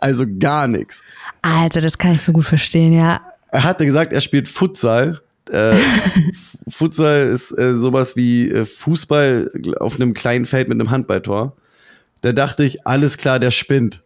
Also 0.00 0.24
gar 0.38 0.66
nichts. 0.66 1.02
Alter, 1.42 1.80
das 1.80 1.98
kann 1.98 2.12
ich 2.12 2.22
so 2.22 2.32
gut 2.32 2.44
verstehen, 2.44 2.92
ja. 2.92 3.20
Er 3.50 3.64
hatte 3.64 3.86
gesagt, 3.86 4.12
er 4.12 4.20
spielt 4.20 4.48
Futsal. 4.48 5.20
Äh, 5.50 5.76
Futsal 6.68 7.28
ist 7.28 7.56
äh, 7.56 7.74
sowas 7.74 8.16
wie 8.16 8.50
äh, 8.50 8.64
Fußball 8.64 9.50
auf 9.78 9.96
einem 9.96 10.14
kleinen 10.14 10.46
Feld 10.46 10.68
mit 10.68 10.80
einem 10.80 10.90
Handballtor. 10.90 11.54
Da 12.22 12.32
dachte 12.32 12.64
ich, 12.64 12.86
alles 12.86 13.16
klar, 13.16 13.38
der 13.38 13.50
spinnt. 13.50 14.02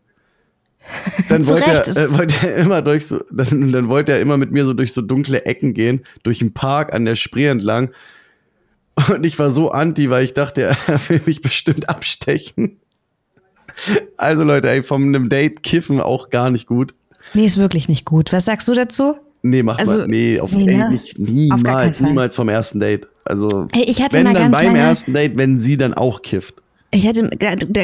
Dann 1.29 1.47
wollte 1.47 1.71
er, 1.71 1.89
äh, 1.89 2.19
wollte 2.19 2.35
er 2.49 2.57
immer 2.57 2.81
durch 2.83 3.07
so, 3.07 3.21
dann, 3.31 3.73
dann 3.73 3.89
wollte 3.89 4.13
er 4.13 4.21
immer 4.21 4.37
mit 4.37 4.53
mir 4.53 4.65
so 4.65 4.73
durch 4.73 4.93
so 4.93 5.03
dunkle 5.03 5.45
Ecken 5.45 5.75
gehen, 5.75 6.03
durch 6.23 6.39
den 6.39 6.55
Park 6.55 6.95
an 6.95 7.05
der 7.05 7.15
Spree 7.15 7.47
entlang. 7.47 7.91
Und 9.11 9.25
ich 9.27 9.39
war 9.39 9.51
so 9.51 9.71
anti, 9.71 10.11
weil 10.11 10.25
ich 10.25 10.33
dachte, 10.33 10.63
er 10.87 11.09
will 11.09 11.21
mich 11.27 11.43
bestimmt 11.43 11.89
abstechen. 11.89 12.79
Also 14.17 14.45
Leute, 14.45 14.71
ey, 14.71 14.83
von 14.83 15.03
einem 15.03 15.29
Date 15.29 15.63
kiffen 15.63 16.01
auch 16.01 16.31
gar 16.31 16.51
nicht 16.51 16.67
gut. 16.67 16.95
Nee, 17.35 17.47
ist 17.47 17.59
wirklich 17.59 17.89
nicht 17.89 18.05
gut. 18.05 18.33
Was 18.33 18.47
sagst 18.47 18.67
du 18.69 18.75
dazu? 18.75 19.17
Nee, 19.43 19.63
mach 19.63 19.79
Also, 19.79 19.99
mal. 19.99 20.09
Nee, 20.09 20.41
auf, 20.41 20.53
nee, 20.53 20.69
ey, 20.69 20.77
ne? 20.79 20.89
nicht, 20.91 21.19
niemals, 21.19 22.01
niemals 22.01 22.35
vom 22.35 22.49
ersten 22.49 22.81
Date. 22.81 23.07
Also, 23.25 23.69
Ey, 23.73 23.85
ich 23.85 24.03
hatte 24.03 24.17
wenn 24.17 24.25
mal 24.25 24.35
dann 24.35 24.51
beim 24.51 24.67
lange- 24.67 24.79
ersten 24.81 25.13
Date, 25.13 25.37
wenn 25.37 25.61
sie 25.61 25.77
dann 25.77 25.95
auch 25.95 26.23
kifft. 26.23 26.55
Ich 26.91 27.07
hatte 27.07 27.29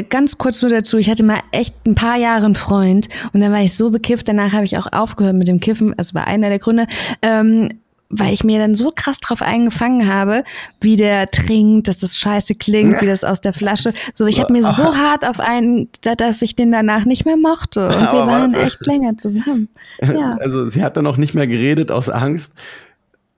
ganz 0.09 0.39
kurz 0.39 0.63
nur 0.63 0.71
dazu, 0.71 0.97
ich 0.97 1.11
hatte 1.11 1.23
mal 1.25 1.41
echt 1.53 1.75
ein 1.87 1.95
paar 1.95 2.17
Jahre 2.17 2.47
einen 2.47 2.55
Freund 2.55 3.09
und 3.35 3.41
dann 3.41 3.53
war 3.53 3.61
ich 3.61 3.75
so 3.77 3.91
bekifft, 3.91 4.29
danach 4.29 4.53
habe 4.55 4.65
ich 4.65 4.79
auch 4.79 4.87
aufgehört 4.93 5.35
mit 5.35 5.47
dem 5.47 5.61
Kiffen, 5.61 5.93
also 5.99 6.15
war 6.15 6.27
einer 6.27 6.49
der 6.49 6.59
Gründe, 6.59 6.87
ähm, 7.21 7.69
weil 8.09 8.33
ich 8.33 8.45
mir 8.45 8.59
dann 8.59 8.75
so 8.75 8.93
krass 8.95 9.19
drauf 9.19 9.43
eingefangen 9.43 10.07
habe, 10.11 10.43
wie 10.81 10.97
der 10.97 11.31
trinkt, 11.31 11.89
dass 11.89 11.99
das 11.99 12.17
scheiße 12.17 12.55
klingt, 12.55 13.03
wie 13.03 13.07
das 13.07 13.25
aus 13.25 13.41
der 13.41 13.53
Flasche. 13.53 13.93
So, 14.15 14.27
ich 14.27 14.41
habe 14.41 14.53
mir 14.53 14.63
so 14.63 14.97
hart 14.97 15.27
auf 15.27 15.41
einen, 15.41 15.89
da- 16.03 16.15
dass 16.15 16.41
ich 16.41 16.55
den 16.57 16.71
danach 16.73 17.05
nicht 17.07 17.27
mehr 17.27 17.37
mochte. 17.37 17.87
Und 17.89 17.95
wir 18.13 18.27
waren 18.27 18.55
echt 18.55 18.87
länger 18.87 19.17
zusammen. 19.19 19.69
Ja. 20.03 20.37
Also, 20.41 20.67
sie 20.69 20.83
hat 20.83 20.97
dann 20.97 21.07
auch 21.07 21.17
nicht 21.17 21.35
mehr 21.35 21.47
geredet 21.47 21.91
aus 21.91 22.09
Angst 22.09 22.55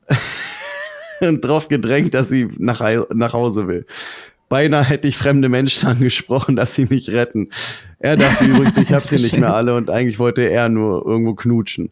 und 1.20 1.40
drauf 1.42 1.68
gedrängt, 1.68 2.14
dass 2.14 2.28
sie 2.28 2.48
nach, 2.58 2.80
nach 3.14 3.32
Hause 3.32 3.66
will. 3.68 3.86
Beinahe 4.48 4.84
hätte 4.84 5.08
ich 5.08 5.16
fremde 5.16 5.48
Menschen 5.48 5.88
angesprochen, 5.88 6.56
dass 6.56 6.74
sie 6.74 6.86
mich 6.86 7.10
retten. 7.10 7.48
Er 7.98 8.16
dachte 8.16 8.44
übrigens, 8.44 8.76
ich 8.76 8.92
hab 8.92 9.02
sie 9.02 9.16
nicht 9.16 9.36
mehr 9.36 9.54
alle 9.54 9.74
und 9.74 9.90
eigentlich 9.90 10.18
wollte 10.18 10.42
er 10.42 10.68
nur 10.68 11.04
irgendwo 11.04 11.34
knutschen. 11.34 11.90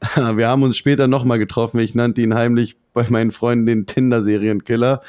Wir 0.14 0.48
haben 0.48 0.62
uns 0.62 0.76
später 0.76 1.08
nochmal 1.08 1.38
getroffen. 1.38 1.78
Ich 1.80 1.94
nannte 1.94 2.22
ihn 2.22 2.34
heimlich 2.34 2.76
bei 2.92 3.06
meinen 3.08 3.32
Freunden 3.32 3.66
den 3.66 3.86
Tinder-Serienkiller. 3.86 5.00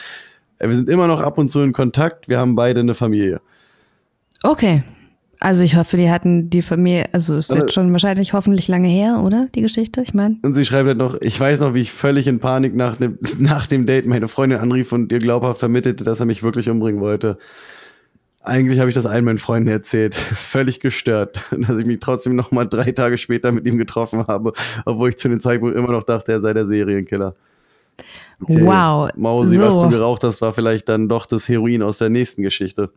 Wir 0.60 0.76
sind 0.76 0.90
immer 0.90 1.08
noch 1.08 1.20
ab 1.20 1.38
und 1.38 1.50
zu 1.50 1.62
in 1.62 1.74
Kontakt. 1.74 2.30
Wir 2.30 2.40
haben 2.40 2.56
beide 2.56 2.80
eine 2.80 2.96
Familie. 2.96 3.42
Okay. 4.44 4.84
Also 5.40 5.64
ich 5.64 5.76
hoffe, 5.76 5.98
die 5.98 6.10
hatten 6.10 6.50
die 6.50 6.62
Familie, 6.62 7.06
also 7.12 7.36
ist 7.38 7.54
jetzt 7.54 7.74
schon 7.74 7.92
wahrscheinlich 7.92 8.34
hoffentlich 8.34 8.68
lange 8.68 8.88
her, 8.88 9.22
oder? 9.24 9.48
Die 9.54 9.62
Geschichte, 9.62 10.02
ich 10.02 10.14
meine. 10.14 10.38
Und 10.42 10.56
sie 10.56 10.66
schreibt 10.66 10.88
halt 10.88 10.98
noch, 10.98 11.20
ich 11.22 11.40
weiß 11.40 11.60
noch, 11.60 11.74
wie 11.76 11.82
ich 11.82 11.92
völlig 11.92 12.28
in 12.28 12.40
Panik 12.40 12.76
nach 12.76 12.98
dem, 12.98 13.20
nach 13.38 13.68
dem 13.68 13.86
Date 13.86 14.06
meine 14.08 14.28
Freundin 14.28 14.60
anrief 14.60 14.92
und 14.92 15.12
ihr 15.12 15.20
glaubhaft 15.20 15.60
vermittelte, 15.60 16.04
dass 16.04 16.20
er 16.20 16.26
mich 16.26 16.42
wirklich 16.42 16.70
umbringen 16.70 17.02
wollte. 17.02 17.38
Eigentlich 18.42 18.80
habe 18.80 18.90
ich 18.90 18.96
das 18.96 19.06
allen 19.06 19.26
meinen 19.26 19.38
Freunden 19.38 19.68
erzählt. 19.68 20.16
Völlig 20.16 20.80
gestört, 20.80 21.44
dass 21.52 21.78
ich 21.78 21.86
mich 21.86 22.00
trotzdem 22.00 22.36
noch 22.36 22.52
mal 22.52 22.66
drei 22.66 22.92
Tage 22.92 23.18
später 23.18 23.52
mit 23.52 23.66
ihm 23.66 23.78
getroffen 23.78 24.26
habe, 24.28 24.54
obwohl 24.86 25.10
ich 25.10 25.18
zu 25.18 25.30
dem 25.30 25.40
Zeitpunkt 25.40 25.76
immer 25.76 25.92
noch 25.92 26.04
dachte, 26.04 26.32
er 26.32 26.42
sei 26.42 26.54
der 26.54 26.66
Serienkiller. 26.66 27.36
Wow. 28.40 29.10
Mausi, 29.16 29.60
was 29.60 29.74
So. 29.74 29.84
du 29.84 29.90
geraucht 29.90 30.24
hast, 30.24 30.42
war 30.42 30.54
vielleicht 30.54 30.88
dann 30.90 31.10
doch 31.10 31.26
das 31.26 31.50
Heroin 31.50 31.82
aus 31.82 31.98
der 31.98 32.10
nächsten 32.10 32.44
Geschichte. 32.44 32.92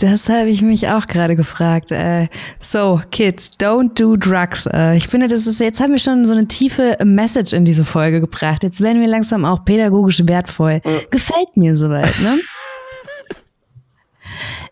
Das 0.00 0.28
habe 0.28 0.48
ich 0.48 0.62
mich 0.62 0.88
auch 0.88 1.06
gerade 1.06 1.34
gefragt. 1.34 1.90
Äh, 1.90 2.28
so, 2.60 3.00
Kids, 3.10 3.50
don't 3.60 3.94
do 3.94 4.16
drugs. 4.16 4.66
Äh, 4.66 4.96
ich 4.96 5.08
finde, 5.08 5.26
das 5.26 5.46
ist, 5.46 5.58
jetzt 5.58 5.80
haben 5.80 5.92
wir 5.92 5.98
schon 5.98 6.24
so 6.24 6.32
eine 6.32 6.46
tiefe 6.46 6.96
Message 7.04 7.52
in 7.52 7.64
diese 7.64 7.84
Folge 7.84 8.20
gebracht. 8.20 8.62
Jetzt 8.62 8.80
werden 8.80 9.00
wir 9.00 9.08
langsam 9.08 9.44
auch 9.44 9.64
pädagogisch 9.64 10.22
wertvoll. 10.24 10.80
Gefällt 11.10 11.56
mir 11.56 11.74
soweit, 11.74 12.14
ne? 12.20 12.38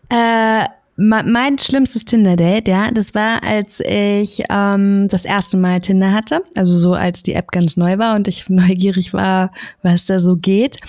äh, 0.63 0.76
mein 0.99 1.59
schlimmstes 1.59 2.05
Tinder-Date, 2.05 2.67
ja, 2.67 2.89
das 2.89 3.13
war, 3.13 3.43
als 3.43 3.81
ich 3.81 4.43
ähm, 4.49 5.07
das 5.09 5.25
erste 5.25 5.55
Mal 5.55 5.79
Tinder 5.79 6.11
hatte. 6.11 6.41
Also 6.55 6.75
so, 6.75 6.93
als 6.93 7.21
die 7.21 7.33
App 7.33 7.51
ganz 7.51 7.77
neu 7.77 7.99
war 7.99 8.15
und 8.15 8.27
ich 8.27 8.45
neugierig 8.49 9.13
war, 9.13 9.51
was 9.83 10.05
da 10.05 10.19
so 10.19 10.37
geht. 10.37 10.79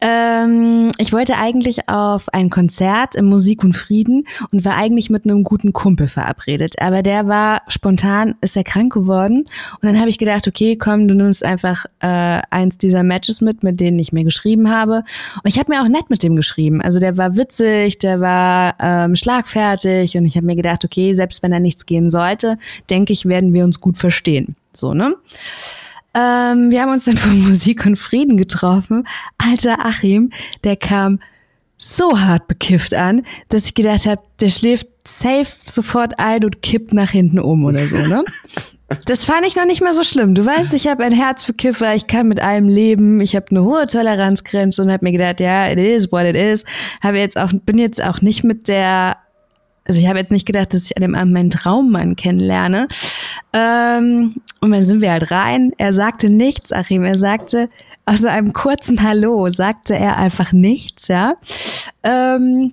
Ähm, 0.00 0.90
ich 0.98 1.12
wollte 1.12 1.38
eigentlich 1.38 1.88
auf 1.88 2.28
ein 2.34 2.50
Konzert 2.50 3.14
im 3.14 3.26
Musik 3.26 3.62
und 3.62 3.74
Frieden 3.74 4.24
und 4.50 4.64
war 4.64 4.76
eigentlich 4.76 5.10
mit 5.10 5.24
einem 5.24 5.44
guten 5.44 5.72
Kumpel 5.72 6.08
verabredet. 6.08 6.74
Aber 6.80 7.04
der 7.04 7.28
war 7.28 7.62
spontan, 7.68 8.34
ist 8.40 8.56
er 8.56 8.64
krank 8.64 8.92
geworden. 8.92 9.44
Und 9.80 9.84
dann 9.84 10.00
habe 10.00 10.10
ich 10.10 10.18
gedacht, 10.18 10.48
okay, 10.48 10.76
komm, 10.76 11.06
du 11.06 11.14
nimmst 11.14 11.44
einfach 11.44 11.86
äh, 12.00 12.40
eins 12.50 12.78
dieser 12.78 13.04
Matches 13.04 13.40
mit, 13.40 13.62
mit 13.62 13.78
denen 13.78 14.00
ich 14.00 14.12
mir 14.12 14.24
geschrieben 14.24 14.70
habe. 14.70 15.04
Und 15.36 15.46
ich 15.46 15.60
habe 15.60 15.70
mir 15.72 15.82
auch 15.82 15.88
nett 15.88 16.10
mit 16.10 16.24
dem 16.24 16.34
geschrieben. 16.34 16.82
Also 16.82 16.98
der 16.98 17.16
war 17.16 17.36
witzig, 17.36 17.98
der 17.98 18.20
war 18.20 18.74
ähm, 18.80 19.14
schlagfertig 19.14 19.51
und 19.54 20.26
ich 20.26 20.36
habe 20.36 20.46
mir 20.46 20.56
gedacht, 20.56 20.84
okay, 20.84 21.14
selbst 21.14 21.42
wenn 21.42 21.50
da 21.50 21.60
nichts 21.60 21.86
gehen 21.86 22.10
sollte, 22.10 22.58
denke 22.90 23.12
ich, 23.12 23.26
werden 23.26 23.52
wir 23.52 23.64
uns 23.64 23.80
gut 23.80 23.98
verstehen. 23.98 24.56
So, 24.72 24.94
ne? 24.94 25.14
Ähm, 26.14 26.70
wir 26.70 26.82
haben 26.82 26.92
uns 26.92 27.04
dann 27.04 27.16
von 27.16 27.40
Musik 27.48 27.86
und 27.86 27.96
Frieden 27.96 28.36
getroffen. 28.36 29.06
Alter 29.38 29.84
Achim, 29.84 30.30
der 30.64 30.76
kam 30.76 31.20
so 31.78 32.20
hart 32.20 32.46
bekifft 32.48 32.94
an, 32.94 33.22
dass 33.48 33.66
ich 33.66 33.74
gedacht 33.74 34.06
habe, 34.06 34.22
der 34.40 34.50
schläft 34.50 34.86
safe 35.04 35.48
sofort 35.66 36.18
ein 36.18 36.44
und 36.44 36.62
kippt 36.62 36.92
nach 36.92 37.10
hinten 37.10 37.40
um 37.40 37.64
oder 37.64 37.88
so, 37.88 37.96
ne? 37.96 38.24
Das 39.06 39.24
fand 39.24 39.46
ich 39.46 39.56
noch 39.56 39.64
nicht 39.64 39.82
mal 39.82 39.94
so 39.94 40.02
schlimm. 40.02 40.34
Du 40.34 40.44
weißt, 40.44 40.74
ich 40.74 40.86
habe 40.86 41.02
ein 41.04 41.12
Herz 41.12 41.44
für 41.44 41.54
Kiffer, 41.54 41.94
ich 41.94 42.08
kann 42.08 42.28
mit 42.28 42.40
allem 42.40 42.68
leben, 42.68 43.20
ich 43.20 43.34
habe 43.34 43.46
eine 43.50 43.64
hohe 43.64 43.86
Toleranzgrenze 43.86 44.82
und 44.82 44.92
habe 44.92 45.06
mir 45.06 45.12
gedacht, 45.12 45.40
ja, 45.40 45.66
it 45.70 45.78
is 45.78 46.12
what 46.12 46.26
it 46.26 46.36
is. 46.36 46.64
Habe 47.02 47.18
jetzt 47.18 47.38
auch 47.38 47.50
bin 47.64 47.78
jetzt 47.78 48.04
auch 48.04 48.20
nicht 48.20 48.44
mit 48.44 48.68
der 48.68 49.16
also 49.86 50.00
ich 50.00 50.06
habe 50.06 50.18
jetzt 50.18 50.32
nicht 50.32 50.46
gedacht, 50.46 50.74
dass 50.74 50.84
ich 50.84 50.96
an 50.96 51.02
dem 51.02 51.14
Abend 51.14 51.32
meinen 51.32 51.50
Traummann 51.50 52.16
kennenlerne. 52.16 52.88
Ähm, 53.52 54.36
und 54.60 54.70
dann 54.70 54.82
sind 54.82 55.00
wir 55.00 55.10
halt 55.10 55.30
rein. 55.30 55.72
Er 55.78 55.92
sagte 55.92 56.30
nichts, 56.30 56.72
Achim. 56.72 57.04
Er 57.04 57.18
sagte, 57.18 57.68
außer 58.06 58.30
einem 58.30 58.52
kurzen 58.52 59.02
Hallo, 59.02 59.50
sagte 59.50 59.96
er 59.96 60.18
einfach 60.18 60.52
nichts, 60.52 61.08
ja. 61.08 61.34
Ähm, 62.02 62.72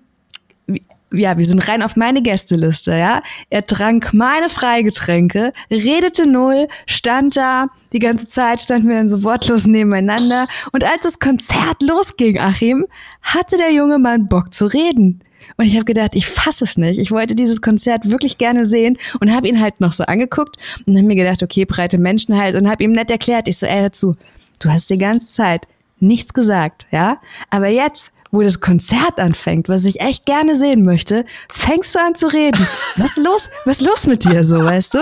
ja, 1.12 1.38
wir 1.39 1.46
sind 1.46 1.68
rein 1.68 1.82
auf 1.82 1.96
meine 1.96 2.22
Gästeliste, 2.22 2.92
ja. 2.92 3.22
Er 3.50 3.66
trank 3.66 4.13
meine 4.13 4.48
Freigetränke, 4.48 5.54
redete 5.72 6.28
null, 6.28 6.68
stand 6.86 7.36
da, 7.36 7.68
die 7.94 8.00
ganze 8.00 8.28
Zeit 8.28 8.62
standen 8.62 8.89
wir 8.89 8.98
dann 8.98 9.10
so 9.10 9.24
wortlos 9.24 9.66
nebeneinander. 9.66 10.48
Und 10.72 10.84
als 10.84 11.01
das 11.04 11.20
Konzert 11.20 11.82
losging, 11.82 12.39
Achim, 12.39 12.86
hatte 13.24 13.58
der 13.58 13.74
junge 13.74 13.98
Mann 13.98 14.28
Bock 14.28 14.54
zu 14.54 14.68
reden. 14.68 15.24
Und 15.60 15.66
ich 15.66 15.75
habe 15.75 15.84
gedacht, 15.84 16.16
ich 16.16 16.25
fasse 16.25 16.63
es 16.63 16.78
nicht. 16.78 17.00
Ich 17.00 17.12
wollte 17.12 17.36
dieses 17.36 17.62
Konzert 17.62 18.10
wirklich 18.10 18.38
gerne 18.38 18.63
sehen 18.63 18.98
und 19.20 19.36
habe 19.36 19.50
ihn 19.50 19.60
halt 19.60 19.82
noch 19.82 19.92
so 19.92 20.06
angeguckt 20.06 20.56
und 20.86 20.96
habe 20.96 21.06
mir 21.06 21.18
gedacht, 21.18 21.44
okay, 21.44 21.66
breite 21.66 21.98
Menschen 21.98 22.38
halt 22.38 22.56
und 22.56 22.70
habe 22.70 22.82
ihm 22.82 22.94
nett 22.94 23.12
erklärt. 23.12 23.50
Ich 23.50 23.58
so, 23.58 23.66
ey, 23.66 23.82
hör 23.82 23.92
zu, 23.92 24.16
du 24.60 24.70
hast 24.72 24.89
die 24.89 24.98
ganze 24.98 25.28
Zeit 25.28 25.68
nichts 26.00 26.34
gesagt, 26.34 26.88
ja? 26.92 27.18
Aber 27.50 27.68
jetzt, 27.68 28.13
wo 28.32 28.42
das 28.42 28.62
Konzert 28.62 29.20
anfängt, 29.20 29.68
was 29.68 29.84
ich 29.84 30.00
echt 30.00 30.25
gerne 30.25 30.56
sehen 30.56 30.86
möchte, 30.86 31.25
fängst 31.51 31.94
du 31.94 32.00
an 32.00 32.16
zu 32.16 32.28
reden. 32.28 32.66
Was 32.96 33.18
los? 33.18 33.50
Was 33.66 33.82
los 33.82 34.08
mit 34.08 34.24
dir 34.24 34.46
so, 34.46 34.63
weißt 34.63 34.94
du? 34.94 35.00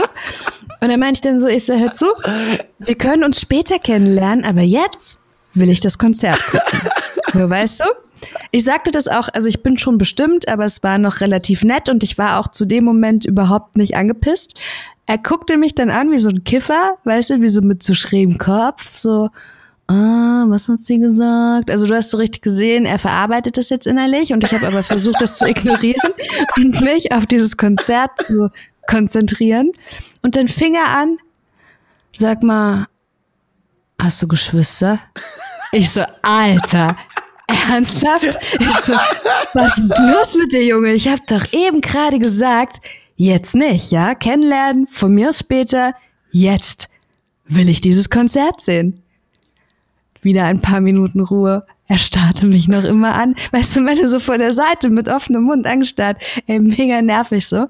Und 0.82 0.90
dann 0.90 1.00
meinte 1.00 1.18
ich 1.18 1.22
dann 1.22 1.40
so, 1.40 1.46
ich 1.46 1.66
so, 1.66 1.76
hör 1.76 1.94
zu, 1.94 2.08
wir 2.80 2.96
können 2.96 3.24
uns 3.24 3.40
später 3.40 3.78
kennenlernen, 3.78 4.44
aber 4.44 4.62
jetzt 4.62 5.20
will 5.54 5.70
ich 5.70 5.82
das 5.82 6.00
Konzert 6.00 6.44
gucken. 6.44 6.90
So, 7.32 7.48
weißt 7.48 7.82
du? 7.82 8.07
Ich 8.52 8.64
sagte 8.64 8.92
das 8.92 9.08
auch, 9.08 9.30
also 9.34 9.48
ich 9.48 9.64
bin 9.64 9.78
schon 9.78 9.98
bestimmt, 9.98 10.48
aber 10.48 10.66
es 10.66 10.84
war 10.84 10.98
noch 10.98 11.22
relativ 11.22 11.64
nett 11.64 11.90
und 11.90 12.04
ich 12.04 12.18
war 12.18 12.40
auch 12.40 12.48
zu 12.48 12.66
dem 12.66 12.84
Moment 12.84 13.26
überhaupt 13.26 13.78
nicht 13.78 13.96
angepisst. 13.96 14.60
Er 15.06 15.18
guckte 15.18 15.58
mich 15.58 15.76
dann 15.76 15.90
an 15.90 16.12
wie 16.12 16.18
so 16.18 16.30
ein 16.30 16.44
Kiffer, 16.44 16.96
weißt 17.04 17.32
du, 17.32 17.42
wie 17.42 17.50
so 17.50 17.62
mit 17.62 17.84
so 17.84 17.94
schrägem 17.94 18.38
Kopf, 18.38 18.98
so, 18.98 19.30
ah, 19.88 20.46
was 20.48 20.68
hat 20.68 20.84
sie 20.84 21.00
gesagt? 21.00 21.72
Also 21.72 21.88
du 21.88 21.96
hast 21.96 22.10
so 22.10 22.18
richtig 22.18 22.42
gesehen, 22.42 22.86
er 22.86 23.00
verarbeitet 23.00 23.58
das 23.58 23.70
jetzt 23.70 23.88
innerlich 23.88 24.34
und 24.34 24.44
ich 24.44 24.54
habe 24.54 24.68
aber 24.68 24.84
versucht, 24.84 25.22
das 25.22 25.38
zu 25.38 25.48
ignorieren 25.48 26.14
und 26.58 26.82
mich 26.82 27.12
auf 27.12 27.26
dieses 27.26 27.58
Konzert 27.58 28.12
zu 28.26 28.50
konzentrieren. 28.88 29.72
Und 30.22 30.36
dann 30.36 30.48
fing 30.48 30.76
er 30.76 30.90
an, 30.98 31.18
sag 32.18 32.44
mal, 32.44 32.88
hast 34.02 34.22
du 34.22 34.28
Geschwister? 34.28 35.00
Ich 35.72 35.92
so, 35.92 36.02
Alter, 36.22 36.96
ernsthaft? 37.48 38.38
So, 38.86 38.94
was 39.54 39.78
los 39.78 40.36
mit 40.36 40.54
dir, 40.54 40.64
Junge? 40.64 40.94
Ich 40.94 41.08
hab 41.08 41.26
doch 41.28 41.52
eben 41.54 41.82
gerade 41.82 42.20
gesagt, 42.20 42.78
jetzt 43.16 43.56
nicht, 43.56 43.92
ja? 43.92 44.16
Kennenlernen, 44.16 44.88
von 44.88 45.14
mir 45.14 45.30
aus 45.30 45.40
später, 45.40 45.94
jetzt 46.32 46.90
will 47.48 47.70
ich 47.70 47.82
dieses 47.82 48.10
Konzert 48.10 48.60
sehen. 48.60 49.02
Wieder 50.22 50.46
ein 50.46 50.62
paar 50.62 50.82
Minuten 50.82 51.22
Ruhe. 51.22 51.66
Er 51.88 51.98
starrte 51.98 52.48
mich 52.48 52.68
noch 52.68 52.84
immer 52.84 53.16
an. 53.16 53.36
Weißt 53.52 53.78
du, 53.78 53.86
wenn 53.86 53.98
er 53.98 54.10
so 54.10 54.20
vor 54.20 54.38
der 54.38 54.52
Seite 54.52 54.90
mit 54.90 55.08
offenem 55.08 55.44
Mund 55.44 55.66
angestarrt, 55.66 56.22
ey, 56.46 56.60
mega 56.60 57.02
nervig 57.02 57.48
so. 57.48 57.68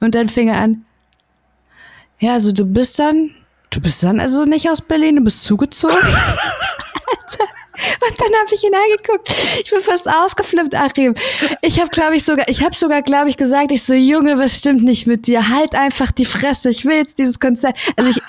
Und 0.00 0.14
dann 0.14 0.28
fing 0.28 0.48
er 0.48 0.58
an, 0.58 0.84
ja, 2.18 2.32
also 2.32 2.50
du 2.52 2.64
bist 2.64 2.98
dann, 2.98 3.30
du 3.70 3.80
bist 3.80 4.02
dann 4.02 4.20
also 4.20 4.44
nicht 4.44 4.68
aus 4.68 4.80
Berlin, 4.80 5.16
du 5.16 5.24
bist 5.24 5.42
zugezogen. 5.42 5.96
Und 8.08 8.20
dann 8.20 8.40
habe 8.40 8.54
ich 8.54 8.64
ihn 8.64 8.74
angeguckt. 8.74 9.28
Ich 9.62 9.70
bin 9.70 9.80
fast 9.80 10.08
ausgeflippt, 10.08 10.74
Achim. 10.74 11.14
Ich 11.62 11.78
habe, 11.78 11.90
glaube 11.90 12.16
ich, 12.16 12.24
sogar, 12.24 12.48
ich 12.48 12.62
habe 12.62 12.74
sogar, 12.74 13.02
glaube 13.02 13.28
ich, 13.28 13.36
gesagt, 13.36 13.72
ich 13.72 13.82
so, 13.82 13.94
Junge, 13.94 14.38
was 14.38 14.56
stimmt 14.56 14.84
nicht 14.84 15.06
mit 15.06 15.26
dir? 15.26 15.48
Halt 15.48 15.74
einfach 15.74 16.10
die 16.10 16.24
Fresse. 16.24 16.70
Ich 16.70 16.84
will 16.84 16.96
jetzt 16.96 17.18
dieses 17.18 17.40
Konzert. 17.40 17.76
Also 17.96 18.10
ich, 18.10 18.20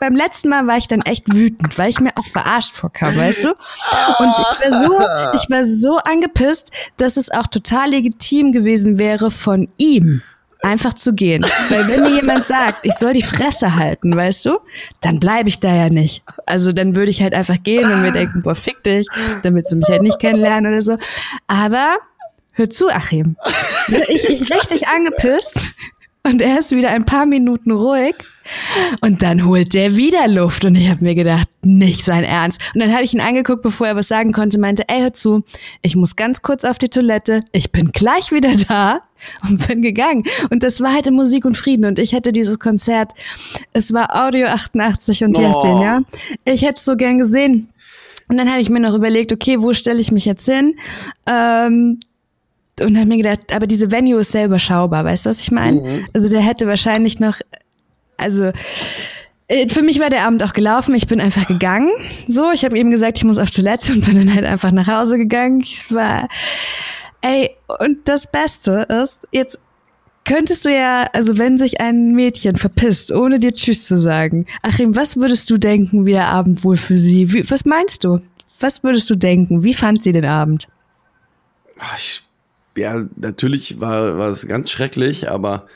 beim 0.00 0.14
letzten 0.14 0.48
Mal 0.48 0.66
war 0.66 0.76
ich 0.76 0.88
dann 0.88 1.02
echt 1.02 1.32
wütend, 1.32 1.78
weil 1.78 1.90
ich 1.90 2.00
mir 2.00 2.12
auch 2.16 2.26
verarscht 2.26 2.74
vorkam, 2.74 3.16
weißt 3.16 3.44
du? 3.44 3.48
Und 3.48 4.34
ich 4.38 4.70
war 4.70 4.78
so, 4.78 4.98
ich 5.36 5.50
war 5.50 5.64
so 5.64 5.98
angepisst, 5.98 6.70
dass 6.96 7.16
es 7.16 7.30
auch 7.30 7.46
total 7.46 7.90
legitim 7.90 8.52
gewesen 8.52 8.98
wäre 8.98 9.30
von 9.30 9.68
ihm 9.76 10.22
einfach 10.62 10.94
zu 10.94 11.14
gehen. 11.14 11.44
Weil 11.68 11.88
wenn 11.88 12.02
mir 12.02 12.16
jemand 12.16 12.46
sagt, 12.46 12.84
ich 12.84 12.94
soll 12.94 13.12
die 13.12 13.22
Fresse 13.22 13.76
halten, 13.76 14.14
weißt 14.14 14.46
du, 14.46 14.58
dann 15.00 15.20
bleibe 15.20 15.48
ich 15.48 15.60
da 15.60 15.74
ja 15.74 15.88
nicht. 15.88 16.22
Also 16.46 16.72
dann 16.72 16.96
würde 16.96 17.10
ich 17.10 17.22
halt 17.22 17.34
einfach 17.34 17.62
gehen 17.62 17.90
und 17.90 18.02
mir 18.02 18.12
denken, 18.12 18.42
boah, 18.42 18.54
fick 18.54 18.82
dich, 18.82 19.06
damit 19.42 19.68
sie 19.68 19.76
mich 19.76 19.88
halt 19.88 20.02
nicht 20.02 20.18
kennenlernen 20.18 20.72
oder 20.72 20.82
so. 20.82 20.98
Aber 21.46 21.96
hör 22.52 22.70
zu, 22.70 22.88
Achim. 22.90 23.36
Ich, 24.08 24.28
ich 24.28 24.52
richtig 24.52 24.88
angepisst 24.88 25.74
und 26.24 26.42
er 26.42 26.58
ist 26.58 26.72
wieder 26.72 26.90
ein 26.90 27.06
paar 27.06 27.26
Minuten 27.26 27.70
ruhig 27.70 28.14
und 29.00 29.22
dann 29.22 29.44
holt 29.44 29.74
der 29.74 29.96
wieder 29.96 30.28
Luft 30.28 30.64
und 30.64 30.74
ich 30.74 30.88
habe 30.90 31.04
mir 31.04 31.14
gedacht, 31.14 31.48
nicht 31.62 32.04
sein 32.04 32.24
Ernst. 32.24 32.60
Und 32.74 32.82
dann 32.82 32.92
habe 32.92 33.02
ich 33.02 33.14
ihn 33.14 33.20
angeguckt, 33.20 33.62
bevor 33.62 33.86
er 33.86 33.96
was 33.96 34.08
sagen 34.08 34.32
konnte, 34.32 34.58
meinte, 34.58 34.84
ey, 34.88 35.00
hör 35.00 35.12
zu, 35.12 35.44
ich 35.82 35.96
muss 35.96 36.16
ganz 36.16 36.42
kurz 36.42 36.64
auf 36.64 36.78
die 36.78 36.88
Toilette, 36.88 37.44
ich 37.52 37.72
bin 37.72 37.88
gleich 37.88 38.32
wieder 38.32 38.50
da 38.68 39.00
und 39.48 39.66
bin 39.66 39.82
gegangen. 39.82 40.24
Und 40.50 40.62
das 40.62 40.80
war 40.80 40.92
halt 40.92 41.06
in 41.06 41.14
Musik 41.14 41.44
und 41.44 41.56
Frieden 41.56 41.84
und 41.84 41.98
ich 41.98 42.12
hätte 42.12 42.32
dieses 42.32 42.58
Konzert, 42.58 43.12
es 43.72 43.92
war 43.92 44.26
Audio 44.26 44.48
88 44.48 45.24
und 45.24 45.38
Oh. 45.38 45.82
Ja. 45.82 46.00
Ich 46.44 46.62
hätte 46.62 46.74
es 46.76 46.84
so 46.84 46.96
gern 46.96 47.18
gesehen. 47.18 47.68
Und 48.28 48.38
dann 48.38 48.50
habe 48.50 48.60
ich 48.60 48.68
mir 48.68 48.80
noch 48.80 48.94
überlegt, 48.94 49.32
okay, 49.32 49.60
wo 49.60 49.72
stelle 49.72 50.00
ich 50.00 50.12
mich 50.12 50.24
jetzt 50.24 50.44
hin? 50.44 50.76
Ähm, 51.26 52.00
und 52.80 52.96
habe 52.96 53.06
mir 53.06 53.16
gedacht, 53.16 53.52
aber 53.52 53.66
diese 53.66 53.90
Venue 53.90 54.20
ist 54.20 54.32
sehr 54.32 54.44
überschaubar, 54.44 55.04
weißt 55.04 55.26
du, 55.26 55.30
was 55.30 55.40
ich 55.40 55.50
meine? 55.50 56.06
Also 56.12 56.28
der 56.28 56.40
hätte 56.40 56.66
wahrscheinlich 56.66 57.18
noch, 57.18 57.36
also 58.16 58.52
äh, 59.48 59.68
für 59.68 59.82
mich 59.82 59.98
war 59.98 60.10
der 60.10 60.24
Abend 60.26 60.42
auch 60.44 60.52
gelaufen. 60.52 60.94
Ich 60.94 61.06
bin 61.06 61.20
einfach 61.20 61.46
gegangen. 61.46 61.90
So, 62.26 62.52
ich 62.52 62.64
habe 62.64 62.78
eben 62.78 62.90
gesagt, 62.90 63.18
ich 63.18 63.24
muss 63.24 63.38
auf 63.38 63.50
Toilette 63.50 63.92
und 63.92 64.04
bin 64.04 64.16
dann 64.16 64.34
halt 64.34 64.44
einfach 64.44 64.70
nach 64.70 64.86
Hause 64.86 65.16
gegangen. 65.16 65.60
Ich 65.62 65.92
war, 65.92 66.28
ey, 67.22 67.50
und 67.80 68.08
das 68.08 68.30
Beste 68.30 68.86
ist, 69.04 69.20
jetzt 69.32 69.58
könntest 70.24 70.64
du 70.64 70.74
ja, 70.74 71.08
also 71.12 71.38
wenn 71.38 71.58
sich 71.58 71.80
ein 71.80 72.14
Mädchen 72.14 72.56
verpisst, 72.56 73.10
ohne 73.12 73.38
dir 73.38 73.52
Tschüss 73.52 73.86
zu 73.86 73.98
sagen, 73.98 74.46
Achim, 74.62 74.94
was 74.94 75.16
würdest 75.16 75.48
du 75.50 75.56
denken, 75.56 76.06
wie 76.06 76.12
der 76.12 76.28
Abend 76.28 76.64
wohl 76.64 76.76
für 76.76 76.98
sie? 76.98 77.32
Wie, 77.32 77.50
was 77.50 77.64
meinst 77.64 78.04
du? 78.04 78.20
Was 78.60 78.82
würdest 78.82 79.08
du 79.08 79.14
denken? 79.14 79.64
Wie 79.64 79.74
fand 79.74 80.02
sie 80.02 80.12
den 80.12 80.26
Abend? 80.26 80.68
Ich, 81.96 82.22
ja, 82.76 83.04
natürlich 83.16 83.80
war, 83.80 84.18
war 84.18 84.30
es 84.30 84.46
ganz 84.46 84.70
schrecklich, 84.70 85.30
aber 85.30 85.66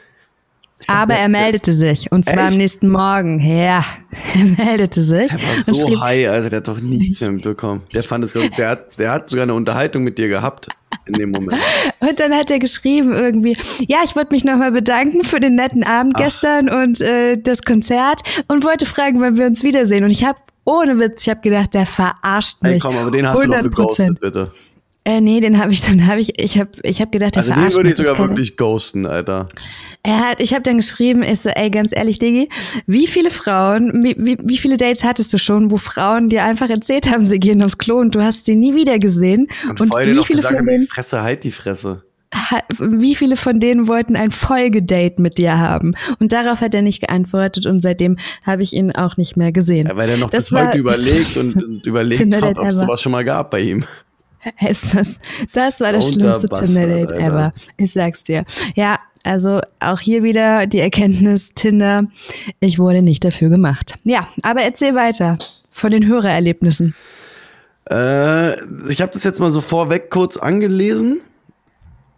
aber 0.89 1.15
er 1.15 1.29
meldete 1.29 1.73
sich. 1.73 2.11
Und 2.11 2.25
zwar 2.25 2.45
Echt? 2.45 2.53
am 2.53 2.57
nächsten 2.57 2.89
Morgen. 2.89 3.41
Ja, 3.41 3.85
er 4.35 4.65
meldete 4.65 5.03
sich. 5.03 5.33
Er 5.33 5.39
war 5.39 5.63
so 5.63 5.75
schrieb, 5.75 6.01
high, 6.01 6.29
also 6.29 6.49
der 6.49 6.59
hat 6.59 6.69
doch 6.69 6.81
nichts 6.81 7.21
mehr 7.21 7.33
mitbekommen. 7.33 7.83
Der 7.95 8.03
fand 8.03 8.25
es, 8.25 8.33
der 8.33 8.69
hat, 8.69 8.99
der 8.99 9.13
hat 9.13 9.31
sogar 9.31 9.45
eine 9.45 9.55
Unterhaltung 9.55 10.03
mit 10.05 10.19
dir 10.19 10.29
gehabt 10.29 10.69
in 11.07 11.15
dem 11.15 11.31
Moment. 11.31 11.61
Und 12.01 12.21
dann 12.21 12.33
hat 12.33 12.51
er 12.51 12.59
geschrieben 12.59 13.13
irgendwie, 13.13 13.57
ja, 13.89 13.99
ich 14.05 14.15
wollte 14.17 14.33
mich 14.33 14.45
nochmal 14.45 14.73
bedanken 14.73 15.25
für 15.25 15.41
den 15.41 15.55
netten 15.55 15.85
Abend 15.85 16.15
Ach. 16.17 16.23
gestern 16.23 16.69
und 16.69 17.01
äh, 17.01 17.37
das 17.37 17.63
Konzert 17.63 18.21
und 18.49 18.65
wollte 18.65 18.87
fragen, 18.87 19.21
wann 19.21 19.37
wir 19.37 19.47
uns 19.47 19.63
wiedersehen. 19.63 20.05
Und 20.05 20.11
ich 20.11 20.25
habe 20.25 20.39
ohne 20.65 20.99
Witz, 20.99 21.23
ich 21.23 21.31
habe 21.31 21.41
gedacht, 21.41 21.75
der 21.75 21.87
verarscht 21.87 22.63
mich. 22.63 22.73
Ey, 22.73 22.79
komm, 22.79 22.97
aber 22.97 23.11
den 23.11 23.29
hast 23.29 23.39
100%. 23.39 23.43
du 23.43 23.49
noch 23.49 23.63
geghostet, 23.63 24.21
bitte. 24.21 24.53
Äh, 25.05 25.21
nee, 25.21 25.41
den 25.41 25.59
habe 25.59 25.73
ich 25.73 25.81
dann 25.81 26.07
habe 26.07 26.21
ich 26.21 26.39
ich 26.39 26.59
habe 26.59 26.71
ich 26.85 27.01
habe 27.01 27.11
gedacht, 27.11 27.35
der 27.35 27.43
also 27.43 27.55
den 27.55 27.73
würde 27.73 27.91
ich 27.91 27.97
sogar 27.97 28.17
wirklich 28.19 28.57
ghosten, 28.57 29.05
Alter. 29.05 29.49
Er 30.05 30.21
hat 30.21 30.41
ich 30.41 30.53
habe 30.53 30.63
dann 30.63 30.77
geschrieben, 30.77 31.25
ist 31.25 31.43
so, 31.43 31.49
ey, 31.49 31.71
ganz 31.71 31.91
ehrlich, 31.93 32.21
Diggi, 32.21 32.49
wie 32.87 33.09
viele 33.09 33.33
Frauen, 33.33 34.05
wie, 34.05 34.15
wie, 34.17 34.37
wie 34.41 34.59
viele 34.59 34.77
Dates 34.77 35.03
hattest 35.03 35.33
du 35.33 35.39
schon, 35.39 35.73
wo 35.73 35.77
Frauen 35.77 36.29
dir 36.29 36.45
einfach 36.45 36.71
erzählt 36.71 37.11
haben, 37.11 37.27
sie 37.27 37.41
gehen 37.41 37.63
aufs 37.63 37.79
Klo 37.79 37.97
und 37.97 38.15
du 38.15 38.23
hast 38.23 38.47
sie 38.47 38.55
nie 38.55 38.77
wieder 38.77 39.01
gesehen 39.01 39.49
und, 39.69 39.81
und 39.81 39.91
wie 39.93 40.23
viele 40.23 40.39
gesagt, 40.39 40.57
von 40.57 40.67
denen 40.67 40.87
Fresse 40.87 41.23
halt 41.23 41.43
die 41.43 41.51
Fresse. 41.51 42.05
Wie 42.79 43.15
viele 43.15 43.37
von 43.37 43.61
denen 43.61 43.89
wollten 43.89 44.17
ein 44.17 44.31
Folgedate 44.31 45.21
mit 45.21 45.37
dir 45.37 45.59
haben? 45.59 45.95
Und 46.19 46.33
darauf 46.33 46.61
hat 46.61 46.75
er 46.75 46.83
nicht 46.83 47.01
geantwortet 47.01 47.67
und 47.67 47.81
seitdem 47.81 48.17
habe 48.47 48.63
ich 48.63 48.73
ihn 48.73 48.93
auch 48.93 49.17
nicht 49.17 49.37
mehr 49.37 49.53
gesehen. 49.53 49.87
Ja, 49.89 49.97
weil 49.97 50.09
er 50.09 50.17
noch 50.17 50.31
das 50.31 50.49
bis 50.49 50.59
heute 50.59 50.79
überlegt 50.79 51.37
und, 51.37 51.63
und 51.63 51.87
überlegt 51.87 52.35
hat, 52.37 52.59
ob 52.59 52.67
es 52.67 52.77
sowas 52.77 53.03
schon 53.03 53.13
mal 53.13 53.25
gab 53.25 53.51
bei 53.51 53.61
ihm. 53.61 53.85
ist 54.69 54.95
das, 54.95 55.19
das 55.53 55.81
war 55.81 55.93
das 55.93 56.13
schlimmste 56.13 56.49
Tinder-Date 56.49 57.13
ever. 57.13 57.53
Ich 57.77 57.93
sag's 57.93 58.25
dir. 58.25 58.45
Ja, 58.75 58.99
also 59.25 59.61
auch 59.79 60.01
hier 60.01 60.23
wieder 60.23 60.67
die 60.67 60.81
Erkenntnis, 60.81 61.53
Tinder, 61.55 62.05
ich 62.61 62.79
wurde 62.79 63.03
nicht 63.03 63.25
dafür 63.25 63.51
gemacht. 63.51 63.95
Ja, 64.03 64.27
aber 64.43 64.63
erzähl 64.63 64.95
weiter 64.95 65.39
von 65.71 65.91
den 65.91 66.07
Hörererlebnissen. 66.07 66.95
Äh, 67.91 68.53
ich 68.91 69.01
habe 69.01 69.13
das 69.13 69.25
jetzt 69.25 69.41
mal 69.41 69.51
so 69.51 69.61
vorweg 69.61 70.11
kurz 70.11 70.37
angelesen. 70.37 71.21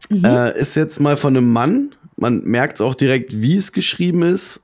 Mhm. 0.09 0.25
Äh, 0.25 0.59
ist 0.59 0.77
jetzt 0.77 1.01
mal 1.01 1.17
von 1.17 1.37
einem 1.37 1.53
Mann. 1.53 1.95
Man 2.17 2.43
merkt 2.45 2.77
es 2.77 2.81
auch 2.81 2.95
direkt, 2.95 3.41
wie 3.41 3.57
es 3.57 3.73
geschrieben 3.73 4.23
ist. 4.23 4.61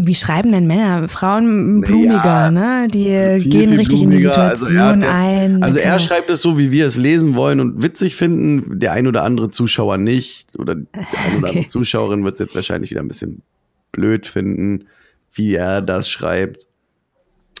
Wie 0.00 0.14
schreiben 0.14 0.52
denn 0.52 0.66
Männer? 0.66 1.08
Frauen 1.08 1.80
blumiger, 1.80 2.24
ja, 2.24 2.50
ne? 2.50 2.88
Die 2.88 3.40
viel, 3.40 3.50
gehen 3.50 3.70
viel 3.70 3.78
richtig 3.78 4.02
in 4.02 4.10
die 4.10 4.18
Situation 4.18 4.78
also 4.78 5.04
er, 5.04 5.14
ein. 5.14 5.62
Also 5.62 5.78
er 5.80 5.98
schreibt 5.98 6.30
es 6.30 6.40
so, 6.40 6.56
wie 6.56 6.70
wir 6.70 6.86
es 6.86 6.96
lesen 6.96 7.34
wollen 7.34 7.58
und 7.58 7.82
witzig 7.82 8.14
finden. 8.14 8.78
Der 8.78 8.92
ein 8.92 9.06
oder 9.06 9.24
andere 9.24 9.50
Zuschauer 9.50 9.98
nicht. 9.98 10.56
Oder 10.56 10.76
die 10.76 10.86
ein 10.94 11.38
oder 11.38 11.48
andere 11.48 11.66
Zuschauerin 11.66 12.24
wird 12.24 12.34
es 12.34 12.40
jetzt 12.40 12.54
wahrscheinlich 12.54 12.90
wieder 12.90 13.00
ein 13.00 13.08
bisschen 13.08 13.42
blöd 13.90 14.26
finden, 14.26 14.84
wie 15.32 15.54
er 15.54 15.82
das 15.82 16.08
schreibt. 16.08 16.66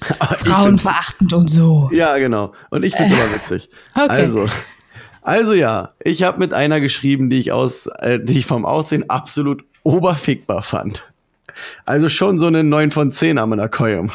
Frauenverachtend 0.00 1.32
und 1.32 1.48
so. 1.48 1.90
Ja, 1.92 2.18
genau. 2.18 2.52
Und 2.70 2.84
ich 2.84 2.94
finde 2.94 3.14
es 3.14 3.20
aber 3.20 3.34
witzig. 3.34 3.68
Okay. 3.94 4.06
Also, 4.08 4.48
also 5.22 5.54
ja, 5.54 5.88
ich 6.04 6.22
habe 6.22 6.38
mit 6.38 6.54
einer 6.54 6.80
geschrieben, 6.80 7.30
die 7.30 7.40
ich 7.40 7.50
aus, 7.52 7.88
äh, 7.98 8.20
die 8.22 8.38
ich 8.38 8.46
vom 8.46 8.64
Aussehen 8.64 9.10
absolut 9.10 9.64
oberfickbar 9.82 10.62
fand. 10.62 11.12
Also 11.84 12.08
schon 12.08 12.38
so 12.38 12.46
eine 12.46 12.64
9 12.64 12.90
von 12.90 13.12
10 13.12 13.38
am 13.38 13.52
Aquarium. 13.52 14.10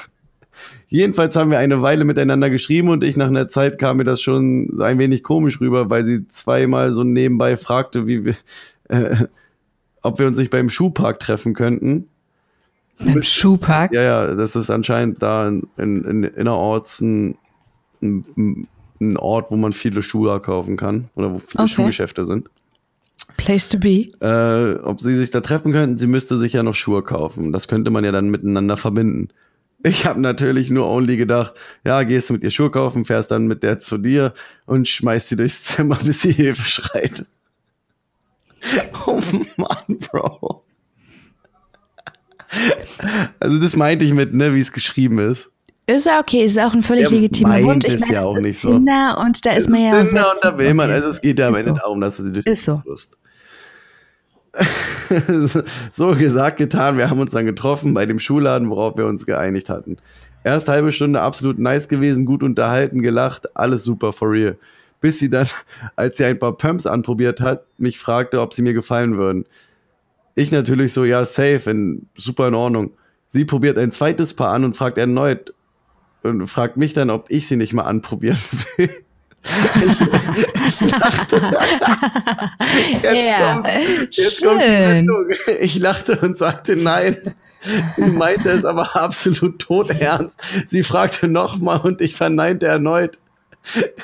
Jedenfalls 0.88 1.36
haben 1.36 1.49
wir 1.49 1.58
eine 1.58 1.82
Weile 1.82 2.06
miteinander 2.06 2.51
geschrieben 2.51 2.89
und 2.89 3.03
ich 3.03 3.17
nach 3.17 3.27
einer 3.27 3.49
Zeit 3.49 3.79
kam 3.79 3.97
mir 3.97 4.03
das 4.03 4.21
schon 4.21 4.79
ein 4.79 4.99
wenig 4.99 5.23
komisch 5.23 5.60
rüber, 5.60 5.89
weil 5.89 6.06
sie 6.06 6.27
zweimal 6.27 6.91
so 6.91 7.03
nebenbei 7.03 7.58
fragte, 7.58 8.06
wie 8.06 8.25
wir, 8.25 8.36
äh, 8.89 9.25
ob 10.03 10.19
wir 10.19 10.27
uns 10.27 10.38
nicht 10.38 10.51
beim 10.51 10.69
Schuhpark 10.69 11.19
treffen 11.19 11.56
könnten. 11.56 12.10
Beim 12.99 13.23
Schuhpark? 13.23 13.91
Ja, 13.91 14.03
ja, 14.03 14.36
das 14.36 14.56
ist 14.56 14.69
anscheinend 14.69 15.23
da 15.23 15.47
in, 15.47 15.67
in, 15.77 16.03
in 16.03 16.23
innerorts 16.25 17.01
ein, 17.01 17.38
ein, 18.01 18.67
ein, 19.01 19.17
Ort, 19.17 19.49
wo 19.49 19.56
man 19.56 19.73
viele 19.73 20.03
Schuhe 20.03 20.39
kaufen 20.39 20.77
kann 20.77 21.10
oder 21.15 21.34
wo 21.34 21.39
viele 21.39 21.63
okay. 21.63 21.73
Schuhgeschäfte 21.73 22.27
sind. 22.27 22.49
Place 23.37 23.69
to 23.69 23.77
be. 23.77 24.11
Äh, 24.21 24.79
ob 24.83 24.99
sie 24.99 25.15
sich 25.15 25.31
da 25.31 25.41
treffen 25.41 25.71
könnten, 25.71 25.97
sie 25.97 26.07
müsste 26.07 26.37
sich 26.37 26.53
ja 26.53 26.63
noch 26.63 26.75
Schuhe 26.75 27.03
kaufen. 27.03 27.51
Das 27.51 27.67
könnte 27.67 27.91
man 27.91 28.03
ja 28.03 28.11
dann 28.11 28.29
miteinander 28.29 28.77
verbinden. 28.77 29.29
Ich 29.85 30.05
habe 30.05 30.21
natürlich 30.21 30.69
nur 30.69 30.87
only 30.87 31.17
gedacht, 31.17 31.53
ja, 31.85 32.03
gehst 32.03 32.29
du 32.29 32.33
mit 32.33 32.43
ihr 32.43 32.51
Schuhe 32.51 32.71
kaufen, 32.71 33.03
fährst 33.03 33.31
dann 33.31 33.47
mit 33.47 33.63
der 33.63 33.81
zu 33.81 33.97
dir 33.97 34.33
und 34.65 34.87
schmeißt 34.87 35.29
sie 35.29 35.35
durchs 35.35 35.63
Zimmer, 35.65 35.99
bis 36.03 36.21
sie 36.21 36.31
Hilfe 36.31 36.63
schreit. 36.63 37.25
Oh 39.05 39.19
Mann, 39.57 39.99
Bro. 39.99 40.63
Also 43.41 43.59
das 43.59 43.75
meinte 43.75 44.05
ich 44.05 44.13
mit, 44.13 44.33
ne, 44.33 44.53
wie 44.55 44.61
es 44.61 44.71
geschrieben 44.71 45.19
ist. 45.19 45.51
Ist 45.85 46.05
ja 46.05 46.19
okay, 46.21 46.45
ist 46.45 46.57
auch 46.57 46.73
ein 46.73 46.81
völlig 46.81 47.09
Der 47.09 47.19
legitimer 47.19 47.61
Wunsch. 47.61 47.85
Ich 47.85 47.95
ist 47.95 48.01
meine, 48.01 48.13
ja 48.13 48.21
auch 48.21 48.37
nicht 48.39 48.57
so. 48.59 48.71
Kinder 48.71 49.17
und 49.19 49.45
da 49.45 49.51
ist 49.51 49.69
man 49.69 49.83
ja 49.83 49.99
auch. 49.99 50.03
Kinder 50.05 50.31
und 50.31 50.39
da 50.41 50.57
will 50.57 50.73
man, 50.73 50.89
also 50.91 51.09
es 51.09 51.19
geht 51.19 51.39
ja 51.39 51.49
am 51.49 51.55
Ende 51.55 51.71
so. 51.71 51.75
darum, 51.75 51.99
dass 51.99 52.17
du 52.17 52.31
dich 52.31 52.45
ist 52.45 52.63
so. 52.63 52.81
wirst. 52.85 53.17
so 55.93 56.15
gesagt, 56.15 56.57
getan. 56.57 56.97
Wir 56.97 57.09
haben 57.09 57.19
uns 57.19 57.31
dann 57.31 57.45
getroffen 57.45 57.93
bei 57.93 58.05
dem 58.05 58.19
Schuhladen, 58.19 58.69
worauf 58.69 58.97
wir 58.97 59.07
uns 59.07 59.25
geeinigt 59.25 59.69
hatten. 59.69 59.97
Erst 60.43 60.67
halbe 60.67 60.91
Stunde 60.91 61.21
absolut 61.21 61.57
nice 61.57 61.87
gewesen, 61.87 62.25
gut 62.25 62.43
unterhalten, 62.43 63.01
gelacht, 63.01 63.55
alles 63.55 63.83
super 63.83 64.13
for 64.13 64.29
real. 64.31 64.57
Bis 65.01 65.19
sie 65.19 65.29
dann, 65.29 65.47
als 65.95 66.17
sie 66.17 66.25
ein 66.25 66.39
paar 66.39 66.57
Pumps 66.57 66.85
anprobiert 66.85 67.41
hat, 67.41 67.65
mich 67.77 67.99
fragte, 67.99 68.41
ob 68.41 68.53
sie 68.53 68.61
mir 68.61 68.73
gefallen 68.73 69.17
würden. 69.17 69.45
Ich 70.35 70.51
natürlich 70.51 70.93
so, 70.93 71.03
ja, 71.05 71.25
safe, 71.25 71.69
in, 71.69 72.07
super 72.15 72.47
in 72.47 72.55
Ordnung. 72.55 72.91
Sie 73.29 73.45
probiert 73.45 73.77
ein 73.77 73.91
zweites 73.91 74.33
Paar 74.33 74.53
an 74.53 74.63
und 74.63 74.75
fragt 74.75 74.97
erneut 74.97 75.53
und 76.23 76.47
fragt 76.47 76.77
mich 76.77 76.93
dann, 76.93 77.09
ob 77.09 77.29
ich 77.29 77.47
sie 77.47 77.55
nicht 77.55 77.73
mal 77.73 77.83
anprobieren 77.83 78.37
will. 78.77 79.02
Ich, 79.43 80.91
lachte. 80.91 81.41
Jetzt, 83.01 83.15
ja, 83.15 83.53
kommt, 83.53 83.67
jetzt 84.12 84.39
schön. 84.39 85.08
kommt 85.08 85.36
Ich 85.60 85.79
lachte 85.79 86.17
und 86.19 86.38
sagte 86.38 86.75
nein. 86.75 87.17
Sie 87.95 88.01
meinte 88.01 88.49
es 88.49 88.65
aber 88.65 88.95
absolut 88.95 89.60
todernst. 89.60 90.36
Sie 90.67 90.84
fragte 90.84 91.27
nochmal 91.27 91.79
und 91.82 92.01
ich 92.01 92.15
verneinte 92.15 92.67
erneut. 92.67 93.17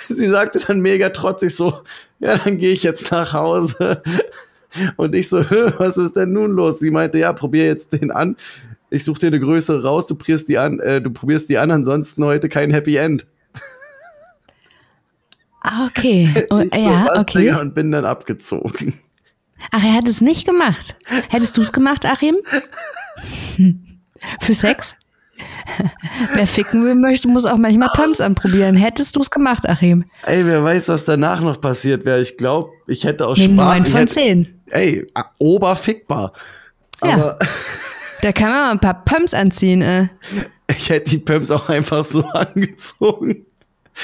Sie 0.08 0.28
sagte 0.28 0.60
dann 0.65 0.80
mega 0.80 1.10
trotzig 1.10 1.56
so, 1.56 1.80
ja, 2.19 2.38
dann 2.38 2.58
gehe 2.58 2.71
ich 2.71 2.84
jetzt 2.84 3.12
nach 3.12 3.34
Hause. 3.34 4.02
Und 4.97 5.15
ich 5.15 5.30
so, 5.30 5.39
was 5.78 5.97
ist 5.97 6.15
denn 6.15 6.34
nun 6.34 6.52
los? 6.52 6.80
Sie 6.80 6.91
meinte, 6.91 7.17
ja, 7.17 7.34
probier 7.34 7.65
jetzt 7.65 7.91
den 7.93 8.12
an. 8.12 8.38
Ich 8.89 9.04
suche 9.04 9.19
dir 9.19 9.28
eine 9.28 9.39
Größe 9.39 9.84
raus, 9.84 10.08
du 10.08 10.15
probierst 10.15 10.47
die 10.47 10.58
an, 10.58 10.80
äh, 10.80 11.02
du 11.02 11.12
probierst 11.12 11.49
die 11.49 11.58
an, 11.58 11.69
ansonsten 11.69 12.23
heute 12.23 12.49
kein 12.49 12.71
Happy 12.71 12.95
End. 12.95 13.28
Ah, 15.62 15.88
okay. 15.88 16.48
Oh, 16.50 16.62
ja, 16.74 17.19
okay. 17.19 17.52
Und 17.54 17.76
bin 17.76 17.91
dann 17.91 18.06
abgezogen. 18.06 19.00
Ach, 19.72 19.84
er 19.84 19.93
hat 19.93 20.08
es 20.08 20.22
nicht 20.22 20.45
gemacht. 20.45 20.95
Hättest 21.30 21.58
du 21.58 21.62
es 21.62 21.72
gemacht, 21.74 22.06
Achim? 22.06 22.38
Für 24.39 24.54
Sex? 24.54 24.95
Wer 26.34 26.48
ficken 26.48 27.02
möchte, 27.02 27.28
muss 27.28 27.45
auch 27.45 27.58
manchmal 27.58 27.89
Pumps 27.93 28.19
anprobieren. 28.22 28.76
Hättest 28.76 29.15
du 29.15 29.22
es 29.22 29.30
gemacht, 29.30 29.67
Achim? 29.67 30.06
Ey, 30.26 30.45
wer 30.45 30.63
weiß, 30.63 30.89
was 30.89 31.06
danach 31.06 31.41
noch 31.41 31.60
passiert 31.62 32.06
wäre. 32.06 32.22
Ich 32.22 32.38
glaube, 32.38 32.72
ich 32.88 33.04
hätte 33.04 33.26
aus 33.28 33.39
Spaß... 33.39 33.50
9 33.50 33.86
von 33.86 34.08
10. 34.08 34.62
Ey, 34.67 35.08
oberfickbar. 35.38 36.34
Ja. 37.04 37.13
Aber 37.13 37.39
da 38.22 38.32
kann 38.32 38.50
man 38.50 38.60
mal 38.60 38.72
ein 38.72 38.80
paar 38.80 39.06
Pumps 39.06 39.34
anziehen, 39.34 39.82
ey. 39.82 40.10
Ich 40.78 40.88
hätte 40.89 41.10
die 41.10 41.17
Pumps 41.17 41.50
auch 41.50 41.67
einfach 41.67 42.06
so 42.06 42.24
angezogen. 42.34 43.45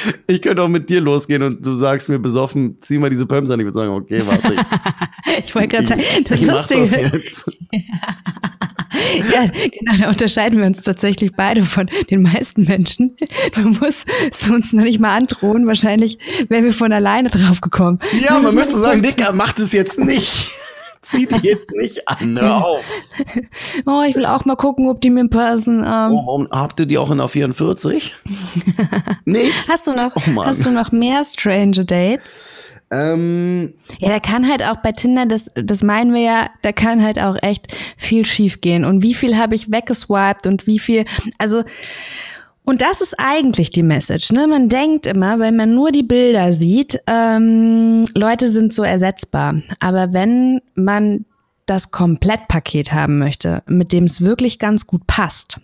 Ich 0.28 0.42
könnte 0.42 0.64
auch 0.64 0.68
mit 0.68 0.90
dir 0.90 1.02
losgehen 1.02 1.44
und 1.44 1.66
du 1.66 1.76
sagst 1.76 2.10
mir 2.10 2.20
besoffen, 2.20 2.78
zieh 2.82 2.98
mal 2.98 3.10
diese 3.10 3.26
Pumps 3.26 3.50
an. 3.50 3.60
Ich 3.60 3.66
würde 3.66 3.80
sagen, 3.80 3.92
okay, 3.92 4.22
warte. 4.26 4.54
Ich, 4.54 5.40
ich 5.46 5.56
wollte 5.56 5.68
gerade 5.70 5.88
sagen, 5.88 6.02
das 6.28 6.40
ich 6.40 6.48
Lustige 6.48 6.82
das 6.82 6.96
jetzt. 6.96 7.52
ja, 9.32 9.46
genau, 9.48 9.98
da 9.98 10.10
unterscheiden 10.10 10.60
wir 10.60 10.66
uns 10.66 10.82
tatsächlich 10.82 11.34
beide 11.36 11.64
von 11.64 11.90
den 12.10 12.24
meisten 12.24 12.64
Menschen. 12.64 13.16
Du 13.54 13.62
musst 13.62 14.08
es 14.32 14.50
uns 14.50 14.74
noch 14.74 14.84
nicht 14.84 15.00
mal 15.00 15.16
androhen. 15.16 15.68
Wahrscheinlich 15.68 16.18
wären 16.50 16.66
wir 16.66 16.74
von 16.74 16.92
alleine 16.92 17.30
drauf 17.30 17.62
gekommen. 17.62 18.00
Ja, 18.22 18.40
man 18.40 18.56
müsste 18.56 18.78
sagen, 18.80 19.02
Dicker, 19.02 19.32
mach 19.34 19.54
das 19.54 19.72
jetzt 19.72 20.00
nicht. 20.00 20.52
Zieh 21.06 21.28
die 21.28 21.48
jetzt 21.48 21.70
nicht 21.72 22.08
an, 22.08 22.40
hör 22.40 22.66
auf. 22.66 22.86
Oh, 23.86 24.02
ich 24.08 24.16
will 24.16 24.26
auch 24.26 24.44
mal 24.46 24.56
gucken, 24.56 24.90
ob 24.90 25.02
die 25.02 25.12
mir 25.12 25.28
passen. 25.28 25.84
Ähm. 25.84 26.14
Oh, 26.14 26.46
habt 26.50 26.80
ihr 26.80 26.88
die 26.88 26.98
auch 26.98 27.12
in 27.12 27.20
der 27.20 27.28
44? 27.28 28.16
nee. 29.26 29.52
Hast 29.68 29.86
du 29.86 29.94
noch, 29.94 30.16
oh 30.16 30.44
hast 30.44 30.66
du 30.66 30.72
noch 30.72 30.92
mehr 30.92 31.24
Strange 31.24 31.86
Dates? 31.86 32.36
Ähm, 32.92 33.74
Ja, 34.00 34.10
da 34.10 34.20
kann 34.20 34.50
halt 34.50 34.64
auch 34.64 34.78
bei 34.78 34.92
Tinder, 34.92 35.26
das, 35.26 35.50
das 35.56 35.84
meinen 35.84 36.14
wir 36.14 36.22
ja, 36.22 36.48
da 36.62 36.72
kann 36.72 37.04
halt 37.04 37.20
auch 37.20 37.36
echt 37.42 37.68
viel 37.98 38.26
schief 38.26 38.62
gehen. 38.62 38.86
Und 38.86 39.02
wie 39.04 39.14
viel 39.14 39.38
habe 39.38 39.56
ich 39.56 39.72
weggeswiped 39.72 40.48
und 40.48 40.66
wie 40.68 40.80
viel, 40.80 41.06
also, 41.38 41.64
und 42.66 42.82
das 42.82 43.02
ist 43.02 43.16
eigentlich 43.20 43.72
die 43.72 43.84
Message, 43.84 44.32
ne? 44.32 44.48
Man 44.48 44.70
denkt 44.70 45.06
immer, 45.08 45.40
wenn 45.40 45.56
man 45.56 45.74
nur 45.74 45.92
die 45.92 46.04
Bilder 46.04 46.52
sieht, 46.52 47.00
ähm, 47.08 48.06
Leute 48.16 48.48
sind 48.50 48.74
so 48.74 48.84
ersetzbar. 48.84 49.62
Aber 49.80 50.14
wenn 50.14 50.62
man 50.74 51.26
das 51.68 51.92
Komplettpaket 51.92 52.92
haben 52.92 53.20
möchte, 53.20 53.64
mit 53.68 53.92
dem 53.94 54.06
es 54.06 54.22
wirklich 54.22 54.60
ganz 54.60 54.88
gut 54.88 55.06
passt, 55.08 55.60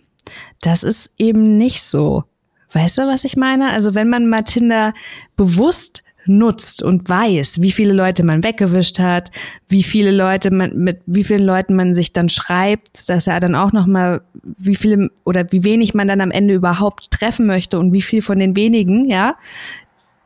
das 0.60 0.82
ist 0.82 1.10
eben 1.18 1.58
nicht 1.58 1.82
so. 1.82 2.24
Weißt 2.72 2.98
du, 2.98 3.02
was 3.06 3.24
ich 3.24 3.36
meine? 3.36 3.70
Also 3.70 3.94
wenn 3.94 4.08
man 4.08 4.28
mal 4.28 4.42
Tinder 4.42 4.94
bewusst 5.36 6.01
nutzt 6.26 6.82
und 6.82 7.08
weiß, 7.08 7.60
wie 7.62 7.72
viele 7.72 7.92
Leute 7.92 8.22
man 8.22 8.44
weggewischt 8.44 8.98
hat, 8.98 9.30
wie 9.68 9.82
viele 9.82 10.10
Leute 10.10 10.50
man 10.50 10.76
mit 10.76 11.00
wie 11.06 11.24
vielen 11.24 11.44
Leuten 11.44 11.74
man 11.74 11.94
sich 11.94 12.12
dann 12.12 12.28
schreibt, 12.28 13.08
dass 13.08 13.26
er 13.26 13.40
dann 13.40 13.54
auch 13.54 13.72
noch 13.72 13.86
mal 13.86 14.22
wie 14.42 14.76
viele 14.76 15.10
oder 15.24 15.50
wie 15.50 15.64
wenig 15.64 15.94
man 15.94 16.08
dann 16.08 16.20
am 16.20 16.30
Ende 16.30 16.54
überhaupt 16.54 17.10
treffen 17.10 17.46
möchte 17.46 17.78
und 17.78 17.92
wie 17.92 18.02
viel 18.02 18.22
von 18.22 18.38
den 18.38 18.56
wenigen, 18.56 19.08
ja, 19.08 19.36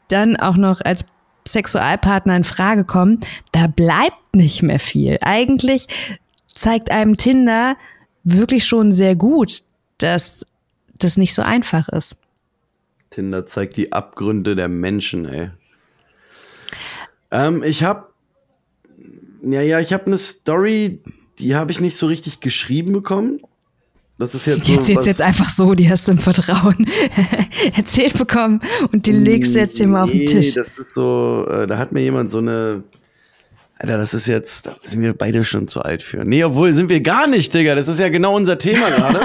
dann 0.08 0.36
auch 0.36 0.56
noch 0.56 0.80
als 0.82 1.04
Sexualpartner 1.48 2.36
in 2.36 2.44
Frage 2.44 2.84
kommen, 2.84 3.20
da 3.52 3.66
bleibt 3.66 4.34
nicht 4.34 4.62
mehr 4.62 4.80
viel. 4.80 5.16
Eigentlich 5.20 5.86
zeigt 6.46 6.90
einem 6.90 7.16
Tinder 7.16 7.76
wirklich 8.24 8.66
schon 8.66 8.92
sehr 8.92 9.14
gut, 9.14 9.62
dass 9.98 10.44
das 10.98 11.16
nicht 11.16 11.34
so 11.34 11.42
einfach 11.42 11.88
ist. 11.88 12.16
Tinder 13.10 13.46
zeigt 13.46 13.76
die 13.76 13.92
Abgründe 13.92 14.56
der 14.56 14.68
Menschen, 14.68 15.26
ey. 15.26 15.50
Ähm, 17.30 17.62
ich 17.64 17.82
habe, 17.84 18.06
ja, 19.42 19.60
ja, 19.62 19.80
ich 19.80 19.92
habe 19.92 20.06
eine 20.06 20.18
Story, 20.18 21.02
die 21.38 21.54
habe 21.54 21.70
ich 21.72 21.80
nicht 21.80 21.96
so 21.96 22.06
richtig 22.06 22.40
geschrieben 22.40 22.92
bekommen. 22.92 23.40
Das 24.18 24.34
ist 24.34 24.46
jetzt 24.46 24.64
so 24.64 24.72
erzählst 24.72 25.00
was, 25.00 25.06
jetzt 25.06 25.20
einfach 25.20 25.50
so, 25.50 25.74
die 25.74 25.90
hast 25.90 26.08
du 26.08 26.12
im 26.12 26.18
Vertrauen 26.18 26.86
erzählt 27.76 28.16
bekommen 28.16 28.62
und 28.90 29.04
die 29.04 29.12
legst 29.12 29.54
du 29.54 29.58
jetzt 29.58 29.76
hier 29.76 29.88
mal 29.88 30.04
auf 30.04 30.10
den 30.10 30.20
Nee, 30.20 30.24
Tisch. 30.26 30.54
Das 30.54 30.78
ist 30.78 30.94
so, 30.94 31.46
äh, 31.50 31.66
da 31.66 31.76
hat 31.76 31.92
mir 31.92 32.00
jemand 32.02 32.30
so 32.30 32.38
eine. 32.38 32.82
Alter, 33.78 33.98
das 33.98 34.14
ist 34.14 34.26
jetzt, 34.26 34.68
da 34.68 34.76
sind 34.82 35.02
wir 35.02 35.12
beide 35.12 35.44
schon 35.44 35.68
zu 35.68 35.82
alt 35.82 36.02
für. 36.02 36.24
Nee, 36.24 36.42
obwohl 36.44 36.72
sind 36.72 36.88
wir 36.88 37.02
gar 37.02 37.26
nicht, 37.26 37.52
Digga. 37.52 37.74
Das 37.74 37.88
ist 37.88 38.00
ja 38.00 38.08
genau 38.08 38.34
unser 38.34 38.58
Thema 38.58 38.88
gerade. 38.88 39.20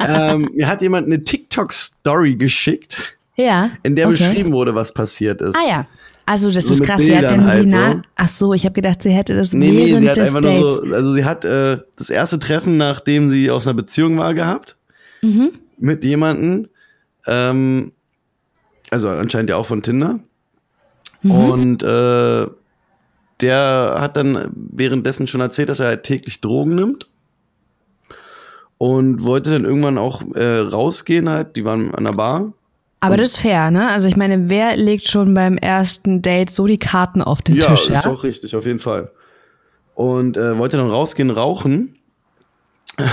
ähm, 0.34 0.50
mir 0.54 0.66
hat 0.66 0.82
jemand 0.82 1.06
eine 1.06 1.22
TikTok-Story 1.22 2.34
geschickt, 2.34 3.16
Ja. 3.36 3.70
in 3.84 3.94
der 3.94 4.08
okay. 4.08 4.16
beschrieben 4.16 4.50
wurde, 4.50 4.74
was 4.74 4.92
passiert 4.92 5.40
ist. 5.40 5.54
Ah 5.54 5.68
ja. 5.68 5.86
Also 6.28 6.50
das 6.50 6.64
So 6.66 6.74
ist 6.74 6.82
krass. 6.82 7.00
Sie 7.02 7.14
hat 7.16 7.28
Bildern 7.28 7.46
dann 7.46 7.46
die 7.46 7.52
halt 7.52 7.68
Na 7.68 7.92
so. 7.92 8.00
Ach 8.16 8.28
so, 8.28 8.52
ich 8.52 8.64
habe 8.64 8.74
gedacht, 8.74 9.02
sie 9.02 9.10
hätte 9.10 9.36
das 9.36 9.52
Nee, 9.52 9.72
während 9.72 9.78
nee, 9.92 10.00
sie 10.00 10.08
hat 10.10 10.16
des 10.16 10.28
einfach 10.28 10.40
Dates. 10.40 10.60
nur 10.60 10.86
so, 10.88 10.94
also 10.94 11.12
sie 11.12 11.24
hat 11.24 11.44
äh, 11.44 11.78
das 11.96 12.10
erste 12.10 12.38
Treffen, 12.40 12.76
nachdem 12.76 13.28
sie 13.28 13.50
aus 13.50 13.66
einer 13.66 13.74
Beziehung 13.74 14.18
war, 14.18 14.34
gehabt. 14.34 14.76
Mhm. 15.22 15.52
Mit 15.78 16.02
jemanden. 16.04 16.68
Ähm, 17.26 17.92
also 18.90 19.08
anscheinend 19.08 19.50
ja 19.50 19.56
auch 19.56 19.66
von 19.66 19.82
Tinder. 19.82 20.18
Mhm. 21.22 21.30
Und 21.30 21.82
äh, 21.84 22.46
der 23.40 23.96
hat 24.00 24.16
dann 24.16 24.50
währenddessen 24.54 25.26
schon 25.26 25.40
erzählt, 25.40 25.68
dass 25.68 25.80
er 25.80 25.86
halt 25.86 26.02
täglich 26.02 26.40
Drogen 26.40 26.74
nimmt. 26.74 27.06
Und 28.78 29.22
wollte 29.24 29.50
dann 29.50 29.64
irgendwann 29.64 29.96
auch 29.96 30.22
äh, 30.34 30.58
rausgehen 30.58 31.28
halt. 31.28 31.56
Die 31.56 31.64
waren 31.64 31.94
an 31.94 32.04
der 32.04 32.12
Bar. 32.12 32.52
Aber 33.06 33.16
das 33.16 33.28
ist 33.32 33.36
fair, 33.38 33.70
ne? 33.70 33.88
Also 33.88 34.08
ich 34.08 34.16
meine, 34.16 34.48
wer 34.48 34.76
legt 34.76 35.08
schon 35.08 35.34
beim 35.34 35.56
ersten 35.58 36.22
Date 36.22 36.50
so 36.50 36.66
die 36.66 36.78
Karten 36.78 37.22
auf 37.22 37.42
den 37.42 37.56
Ja, 37.56 37.66
Tisch, 37.66 37.88
ja? 37.88 38.00
ist 38.00 38.06
auch 38.06 38.22
richtig, 38.24 38.54
auf 38.56 38.66
jeden 38.66 38.78
Fall. 38.78 39.10
Und 39.94 40.36
äh, 40.36 40.58
wollte 40.58 40.76
dann 40.76 40.90
rausgehen, 40.90 41.30
rauchen. 41.30 41.98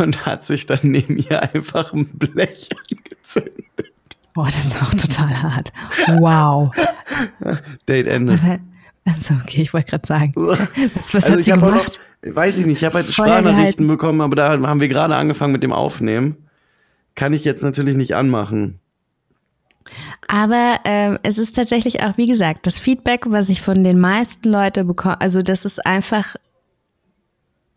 Und 0.00 0.26
hat 0.26 0.44
sich 0.44 0.66
dann 0.66 0.80
neben 0.82 1.16
ihr 1.16 1.42
einfach 1.54 1.92
ein 1.92 2.06
Blech 2.12 2.68
angezündet. 2.72 3.92
Boah, 4.32 4.46
das 4.46 4.66
ist 4.66 4.82
auch 4.82 4.94
total 4.94 5.42
hart. 5.42 5.72
Wow. 6.18 6.70
Date 7.86 8.06
Ende. 8.06 8.38
Also 9.06 9.34
okay, 9.42 9.62
ich 9.62 9.72
wollte 9.72 9.90
gerade 9.90 10.06
sagen. 10.06 10.34
Was, 10.36 11.14
was 11.14 11.24
also 11.24 11.38
hat 11.38 11.42
sie 11.42 11.52
auch 11.54 11.56
noch, 11.56 11.70
gemacht? 11.70 12.00
weiß 12.22 12.58
ich 12.58 12.66
nicht, 12.66 12.76
ich 12.76 12.84
habe 12.84 12.96
halt 12.96 13.06
Feuer 13.06 13.28
Sprachnachrichten 13.28 13.88
bekommen, 13.88 14.20
aber 14.20 14.36
da 14.36 14.50
haben 14.60 14.80
wir 14.80 14.88
gerade 14.88 15.16
angefangen 15.16 15.52
mit 15.52 15.62
dem 15.62 15.72
Aufnehmen. 15.72 16.36
Kann 17.14 17.32
ich 17.32 17.44
jetzt 17.44 17.62
natürlich 17.62 17.96
nicht 17.96 18.14
anmachen. 18.14 18.78
Aber 20.28 20.80
ähm, 20.84 21.18
es 21.22 21.38
ist 21.38 21.56
tatsächlich 21.56 22.02
auch, 22.02 22.16
wie 22.16 22.26
gesagt, 22.26 22.66
das 22.66 22.78
Feedback, 22.78 23.24
was 23.26 23.48
ich 23.48 23.60
von 23.60 23.82
den 23.82 23.98
meisten 23.98 24.48
Leuten 24.48 24.86
bekomme, 24.86 25.20
also 25.20 25.42
dass 25.42 25.64
es 25.64 25.78
einfach 25.78 26.36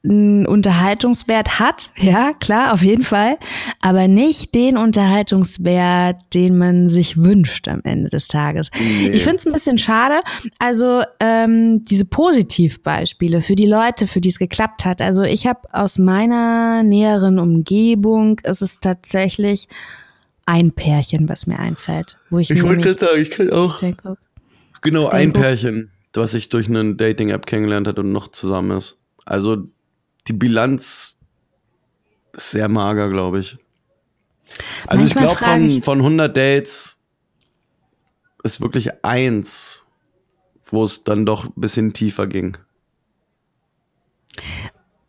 einen 0.06 0.46
Unterhaltungswert 0.46 1.60
hat, 1.60 1.92
ja, 1.98 2.34
klar, 2.34 2.74
auf 2.74 2.84
jeden 2.84 3.04
Fall, 3.04 3.38
aber 3.82 4.08
nicht 4.08 4.54
den 4.54 4.76
Unterhaltungswert, 4.78 6.18
den 6.34 6.58
man 6.58 6.90
sich 6.90 7.18
wünscht 7.18 7.68
am 7.70 7.82
Ende 7.84 8.10
des 8.10 8.28
Tages. 8.28 8.70
Ich 9.12 9.24
finde 9.24 9.38
es 9.38 9.48
ein 9.48 9.54
bisschen 9.54 9.78
schade. 9.78 10.20
Also 10.60 11.04
ähm, 11.22 11.84
diese 11.86 12.06
Positivbeispiele 12.06 13.42
für 13.42 13.56
die 13.56 13.66
Leute, 13.66 14.08
für 14.08 14.20
die 14.20 14.30
es 14.30 14.40
geklappt 14.40 14.84
hat. 14.84 15.02
Also 15.02 15.24
ich 15.24 15.48
habe 15.48 15.62
aus 15.72 15.98
meiner 15.98 16.84
näheren 16.84 17.40
Umgebung, 17.40 18.42
es 18.44 18.62
ist 18.62 18.82
tatsächlich 18.82 19.70
ein 20.46 20.72
Pärchen, 20.74 21.30
was 21.30 21.48
mir 21.48 21.60
einfällt, 21.60 22.18
wo 22.30 22.40
ich, 22.40 22.50
Ich 22.50 22.62
wollte 22.64 22.82
gerade 22.82 23.00
sagen, 23.00 23.22
ich 23.22 23.32
kenne 23.32 23.54
auch 23.54 23.80
denke, 23.80 24.18
genau 24.82 25.08
ein 25.08 25.32
Denke- 25.32 25.40
Pärchen, 25.40 25.92
was 26.14 26.32
sich 26.32 26.50
durch 26.50 26.68
eine 26.68 26.96
Dating-App 26.96 27.46
kennengelernt 27.46 27.88
hat 27.88 27.98
und 28.00 28.12
noch 28.12 28.28
zusammen 28.30 28.78
ist. 28.78 29.00
Also 29.26 29.68
die 30.28 30.34
Bilanz 30.34 31.16
ist 32.34 32.52
sehr 32.52 32.68
mager, 32.70 33.10
glaube 33.10 33.40
ich. 33.40 33.58
Also 34.86 35.04
ich 35.04 35.16
Manchmal 35.16 35.24
glaube, 35.26 35.40
frage 35.40 35.62
von, 35.62 35.70
ich- 35.70 35.84
von 35.84 36.00
100 36.02 36.36
Dates 36.38 37.00
ist 38.44 38.62
wirklich 38.62 38.90
eins, 39.04 39.84
wo 40.66 40.84
es 40.84 41.04
dann 41.04 41.26
doch 41.26 41.46
ein 41.46 41.54
bisschen 41.56 41.94
tiefer 41.94 42.28
ging. 42.28 42.58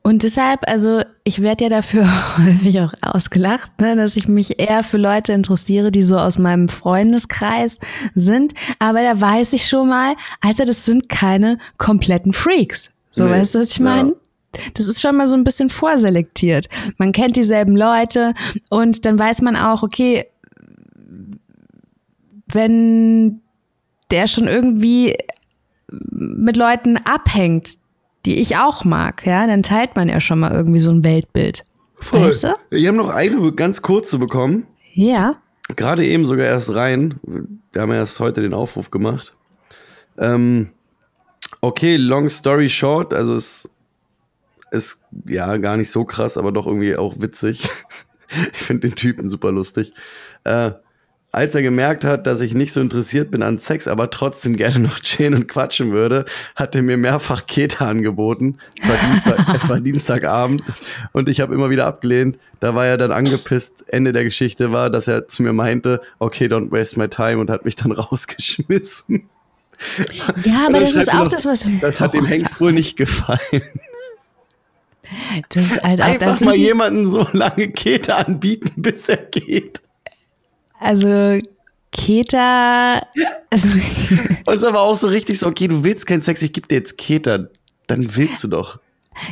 Und 0.07 0.23
deshalb, 0.23 0.69
also 0.69 1.01
ich 1.25 1.41
werde 1.41 1.65
ja 1.65 1.71
dafür 1.71 2.07
häufig 2.39 2.79
auch 2.81 2.93
ausgelacht, 3.01 3.81
ne, 3.81 3.97
dass 3.97 4.17
ich 4.17 4.29
mich 4.29 4.61
eher 4.61 4.85
für 4.85 4.99
Leute 4.99 5.33
interessiere, 5.33 5.91
die 5.91 6.03
so 6.03 6.19
aus 6.19 6.39
meinem 6.39 6.69
Freundeskreis 6.69 7.79
sind. 8.15 8.53
Aber 8.79 9.03
da 9.03 9.19
weiß 9.19 9.55
ich 9.55 9.67
schon 9.67 9.89
mal, 9.89 10.15
Alter, 10.43 10.67
das 10.67 10.85
sind 10.85 11.09
keine 11.09 11.57
kompletten 11.79 12.35
Freaks. 12.35 12.95
So, 13.11 13.25
Nee, 13.25 13.31
weißt 13.31 13.55
du, 13.55 13.61
was 13.61 13.71
ich 13.71 13.79
ja. 13.79 13.85
meine? 13.85 14.15
Das 14.75 14.89
ist 14.89 15.01
schon 15.01 15.17
mal 15.17 15.27
so 15.27 15.37
ein 15.37 15.43
bisschen 15.43 15.71
vorselektiert. 15.71 16.69
Man 16.99 17.13
kennt 17.13 17.37
dieselben 17.37 17.75
Leute 17.75 18.35
und 18.69 19.07
dann 19.07 19.19
weiß 19.19 19.41
man 19.41 19.57
auch, 19.57 19.83
okay, 19.83 20.27
wenn 22.53 23.41
der 24.11 24.27
schon 24.27 24.49
irgendwie 24.49 25.17
mit 25.89 26.57
Leuten 26.57 26.99
abhängt, 26.99 27.79
die 28.25 28.41
ich 28.41 28.57
auch 28.57 28.85
mag, 28.85 29.27
ja, 29.27 29.47
dann 29.47 29.63
teilt 29.63 29.97
man 29.97 30.09
ja 30.09 30.21
schon 30.21 30.41
mal 30.41 30.53
irgendwie 30.53 30.81
so 30.81 30.91
ein 30.91 31.05
Weltbild. 31.05 31.67
Weißt 32.11 32.45
du? 32.45 32.55
Wir 32.71 32.89
haben 32.89 32.97
noch 32.97 33.11
eine 33.11 33.53
ganz 33.53 33.83
kurze 33.83 34.19
bekommen. 34.19 34.67
Ja. 34.93 35.37
Gerade 35.77 36.05
eben 36.05 36.27
sogar 36.27 36.47
erst 36.47 36.75
rein. 36.75 37.15
Wir 37.73 37.83
haben 37.83 37.93
erst 37.93 38.21
heute 38.21 38.43
den 38.43 38.55
Aufruf 38.55 38.91
gemacht. 38.91 39.35
Ähm, 40.19 40.71
okay, 41.61 41.97
long 41.97 42.29
story 42.29 42.69
short, 42.69 43.15
also 43.15 43.35
es 43.35 43.69
ist 44.71 45.03
ja 45.27 45.57
gar 45.57 45.77
nicht 45.77 45.91
so 45.91 46.05
krass, 46.05 46.37
aber 46.37 46.53
doch 46.53 46.67
irgendwie 46.67 46.97
auch 46.97 47.15
witzig. 47.19 47.69
ich 48.53 48.59
finde 48.59 48.89
den 48.89 48.97
Typen 48.97 49.29
super 49.29 49.53
lustig. 49.53 49.93
Äh, 50.45 50.73
als 51.35 51.55
er 51.55 51.63
gemerkt 51.63 52.05
hat, 52.05 52.27
dass 52.27 52.41
ich 52.41 52.55
nicht 52.55 52.73
so 52.73 52.81
interessiert 52.81 53.31
bin 53.31 53.43
an 53.43 53.59
Sex, 53.59 53.89
aber 53.89 54.11
trotzdem 54.11 54.57
gerne 54.57 54.79
noch 54.79 55.01
chillen 55.01 55.35
und 55.35 55.49
quatschen 55.49 55.93
würde, 55.93 56.25
hat 56.57 56.75
er 56.75 56.83
mir 56.83 56.97
mehrfach 56.97 57.47
Keta 57.47 57.89
angeboten. 57.89 58.59
Es 58.81 58.89
war, 58.89 58.97
Dienstag, 58.97 59.55
es 59.55 59.69
war 59.69 59.81
Dienstagabend 59.81 60.63
und 61.13 61.29
ich 61.29 61.41
habe 61.41 61.55
immer 61.55 61.71
wieder 61.71 61.87
abgelehnt. 61.87 62.39
Da 62.61 62.75
war 62.75 62.87
er 62.87 62.97
dann 62.97 63.13
angepisst. 63.13 63.85
Ende 63.89 64.13
der 64.13 64.25
Geschichte 64.25 64.73
war, 64.73 64.91
dass 64.91 65.09
er 65.09 65.29
zu 65.29 65.43
mir 65.43 65.53
meinte, 65.53 66.01
okay, 66.19 66.47
don't 66.47 66.71
waste 66.71 66.99
my 66.99 67.09
time 67.09 67.39
und 67.39 67.51
hat 67.51 67.65
mich 67.65 67.77
dann 67.77 67.93
rausgeschmissen. 67.93 69.29
Ja, 70.45 70.67
aber 70.67 70.81
das 70.81 70.95
ist 70.95 71.09
auch 71.11 71.25
noch, 71.25 71.29
das, 71.31 71.45
was. 71.45 71.65
Das 71.81 72.01
hat 72.01 72.15
dem 72.15 72.27
Hengst 72.27 72.61
wohl 72.61 72.73
nicht 72.73 72.97
gefallen. 72.97 73.63
Das 75.49 75.63
ist 75.63 75.83
halt 75.83 76.01
auch 76.01 76.07
Einfach 76.07 76.41
mal 76.41 76.55
jemanden 76.55 77.11
so 77.11 77.27
lange 77.33 77.71
Keta 77.71 78.19
anbieten, 78.19 78.73
bis 78.77 79.09
er 79.09 79.17
geht. 79.17 79.84
Also, 80.85 81.39
Keta. 81.93 83.03
Also, 83.51 83.69
es 84.47 84.55
ist 84.57 84.65
aber 84.65 84.81
auch 84.81 84.97
so 84.97 85.07
richtig 85.07 85.39
so, 85.39 85.47
okay, 85.47 85.69
du 85.69 85.83
willst 85.85 86.07
keinen 86.07 86.23
Sex, 86.23 86.43
ich 86.43 86.53
gebe 86.53 86.69
dir 86.69 86.77
jetzt 86.77 86.99
Keta. 86.99 87.47
Dann 87.87 88.17
willst 88.17 88.43
du 88.45 88.49
doch. 88.49 88.79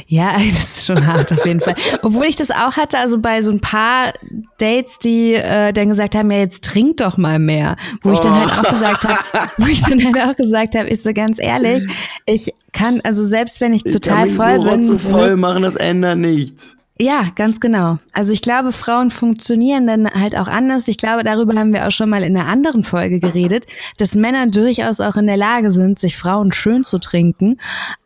Ja, 0.06 0.36
das 0.52 0.78
ist 0.78 0.86
schon 0.86 1.06
hart 1.06 1.32
auf 1.32 1.44
jeden 1.44 1.60
Fall. 1.60 1.74
Obwohl 2.02 2.26
ich 2.26 2.36
das 2.36 2.50
auch 2.50 2.76
hatte, 2.76 2.98
also 2.98 3.20
bei 3.20 3.42
so 3.42 3.50
ein 3.50 3.60
paar 3.60 4.12
Dates, 4.58 4.98
die 4.98 5.34
äh, 5.34 5.72
dann 5.72 5.88
gesagt 5.88 6.14
haben, 6.14 6.30
ja, 6.30 6.38
jetzt 6.38 6.64
trink 6.64 6.98
doch 6.98 7.16
mal 7.16 7.38
mehr. 7.38 7.76
Wo 8.02 8.12
ich 8.12 8.20
dann 8.20 8.34
halt 8.34 8.50
auch 8.52 8.70
gesagt 8.70 9.04
habe, 9.04 9.50
wo 9.58 9.66
ich 9.66 9.82
dann 9.82 10.04
halt 10.04 10.18
auch 10.30 10.36
gesagt 10.36 10.76
habe, 10.76 10.88
ist 10.88 11.04
so 11.04 11.12
ganz 11.12 11.38
ehrlich, 11.40 11.84
ich 12.26 12.52
kann, 12.72 13.00
also 13.02 13.24
selbst 13.24 13.60
wenn 13.60 13.72
ich, 13.72 13.84
Ich 13.84 13.92
total 13.92 14.28
voll 14.28 14.62
so 14.84 14.94
bin. 14.94 14.98
voll 14.98 15.36
machen, 15.36 15.62
das 15.62 15.76
ändert 15.76 16.18
nichts. 16.18 16.76
Ja, 17.00 17.28
ganz 17.35 17.59
genau. 17.59 17.98
Also 18.12 18.33
ich 18.33 18.42
glaube, 18.42 18.70
Frauen 18.70 19.11
funktionieren 19.11 19.87
dann 19.87 20.09
halt 20.12 20.37
auch 20.37 20.46
anders. 20.46 20.87
Ich 20.88 20.98
glaube, 20.98 21.24
darüber 21.24 21.55
haben 21.59 21.72
wir 21.72 21.87
auch 21.87 21.90
schon 21.90 22.09
mal 22.11 22.22
in 22.22 22.37
einer 22.37 22.46
anderen 22.48 22.85
Folge 22.85 23.18
geredet, 23.18 23.66
dass 23.96 24.14
Männer 24.14 24.46
durchaus 24.46 25.00
auch 25.00 25.16
in 25.16 25.26
der 25.26 25.38
Lage 25.38 25.72
sind, 25.72 25.98
sich 25.98 26.16
Frauen 26.16 26.52
schön 26.52 26.85
zu 26.85 26.98
trinken, 26.98 27.59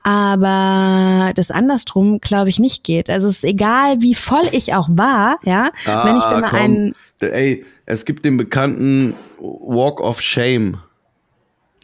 aber 0.02 1.32
das 1.34 1.50
andersrum, 1.50 2.20
glaube 2.20 2.48
ich, 2.48 2.58
nicht 2.58 2.84
geht. 2.84 3.10
Also 3.10 3.28
es 3.28 3.36
ist 3.38 3.44
egal, 3.44 4.00
wie 4.00 4.14
voll 4.14 4.48
ich 4.52 4.72
auch 4.74 4.88
war, 4.90 5.38
ja, 5.44 5.70
wenn 5.84 6.16
ich 6.16 6.24
dann 6.24 6.40
mal 6.40 6.46
Ah, 6.46 6.50
komm. 6.50 6.58
einen, 6.58 6.92
Ey, 7.20 7.64
es 7.86 8.04
gibt 8.04 8.24
den 8.24 8.36
bekannten 8.36 9.14
Walk 9.40 10.00
of 10.00 10.20
Shame. 10.20 10.78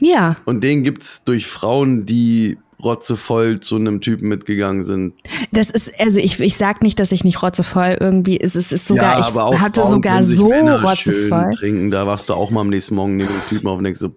ja, 0.01 0.37
Und 0.45 0.63
den 0.63 0.83
gibt's 0.85 1.25
durch 1.25 1.47
Frauen, 1.47 2.07
die 2.07 2.59
rotzevoll 2.83 3.61
zu 3.61 3.77
einem 3.77 4.01
Typen 4.01 4.29
mitgegangen 4.29 4.85
sind. 4.85 5.15
das 5.53 5.71
ist, 5.71 5.93
also 6.01 6.19
ich, 6.19 6.41
ich 6.41 6.57
sag 6.57 6.83
nicht, 6.83 6.99
dass 6.99 7.13
ich 7.13 7.25
nicht 7.25 7.43
rotzevoll 7.43 7.97
irgendwie, 8.01 8.41
es 8.41 8.57
ist, 8.57 8.67
es 8.67 8.83
ist 8.83 8.89
sogar, 8.89 9.19
ich 9.19 9.27
aber 9.27 9.45
auch 9.45 9.59
hatte 9.59 9.83
sogar 9.83 10.23
so 10.23 10.47
rotzevoll. 10.53 11.53
trinken. 11.53 11.91
Da 11.91 12.07
warst 12.07 12.29
du 12.29 12.35
auch 12.35 12.51
mal 12.51 12.63
am 12.63 12.69
nächsten 12.69 12.95
Morgen 12.95 13.17
neben 13.17 13.31
dem 13.31 13.47
Typen 13.49 13.69
auf 13.69 13.79
und 13.79 13.85
denkst 13.85 14.01
so, 14.01 14.15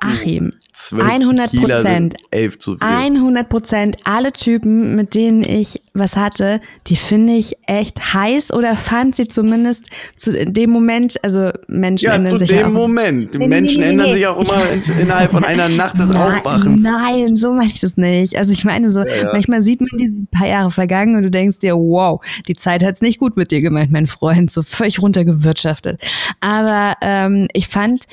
Achim, 0.00 0.52
12 0.72 1.04
100 1.10 1.50
Kieler 1.50 1.76
Prozent. 1.82 2.12
sind 2.12 2.16
11 2.30 2.58
zu 2.58 2.70
viel. 2.78 2.86
100 2.86 3.48
Prozent. 3.48 3.96
Alle 4.04 4.32
Typen, 4.32 4.94
mit 4.96 5.14
denen 5.14 5.42
ich 5.42 5.82
was 5.94 6.16
hatte, 6.16 6.60
die 6.86 6.96
finde 6.96 7.32
ich 7.34 7.56
echt 7.66 8.14
heiß 8.14 8.52
oder 8.52 8.76
fand 8.76 9.16
sie 9.16 9.26
zumindest 9.26 9.86
zu 10.14 10.32
dem 10.46 10.70
Moment, 10.70 11.22
also 11.24 11.50
Menschen 11.66 12.06
ja, 12.06 12.14
ändern 12.14 12.30
zu 12.32 12.38
sich 12.38 12.48
dem 12.48 12.58
ja 12.58 12.66
auch. 12.68 12.70
Moment. 12.72 13.34
Die 13.34 13.38
Nee, 13.38 13.48
Menschen 13.48 13.80
nee, 13.80 13.86
nee, 13.86 13.90
ändern 13.92 14.12
sich 14.12 14.26
auch 14.26 14.40
immer 14.40 14.70
in, 14.70 15.00
innerhalb 15.00 15.30
von 15.32 15.44
einer 15.44 15.68
Nacht 15.68 15.98
des 15.98 16.10
Nein, 16.10 16.16
Aufwachens. 16.38 16.82
Nein, 16.82 17.36
so 17.36 17.52
meine 17.52 17.70
ich 17.70 17.80
das 17.80 17.96
nicht. 17.96 18.36
Also 18.38 18.52
ich 18.52 18.64
meine 18.64 18.90
so, 18.90 19.04
manchmal 19.32 19.62
sieht 19.62 19.80
man 19.80 19.90
diese 19.98 20.22
paar 20.30 20.46
Jahre 20.46 20.70
vergangen 20.70 21.16
und 21.16 21.22
du 21.22 21.30
denkst 21.30 21.58
dir, 21.58 21.74
wow, 21.74 22.20
die 22.46 22.54
Zeit 22.54 22.84
hat's 22.84 23.00
nicht 23.00 23.18
gut 23.18 23.36
mit 23.36 23.50
dir 23.50 23.60
gemeint, 23.60 23.90
mein 23.90 24.06
Freund, 24.06 24.50
so 24.50 24.62
völlig 24.62 25.02
runtergewirtschaftet. 25.02 26.00
Aber 26.40 26.94
ähm, 27.00 27.48
ich 27.52 27.66
fand 27.68 28.04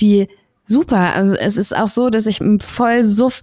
die 0.00 0.28
super. 0.66 1.14
Also 1.14 1.34
es 1.34 1.56
ist 1.56 1.76
auch 1.76 1.88
so, 1.88 2.10
dass 2.10 2.26
ich 2.26 2.40
im 2.40 2.60
Vollsuff 2.60 3.42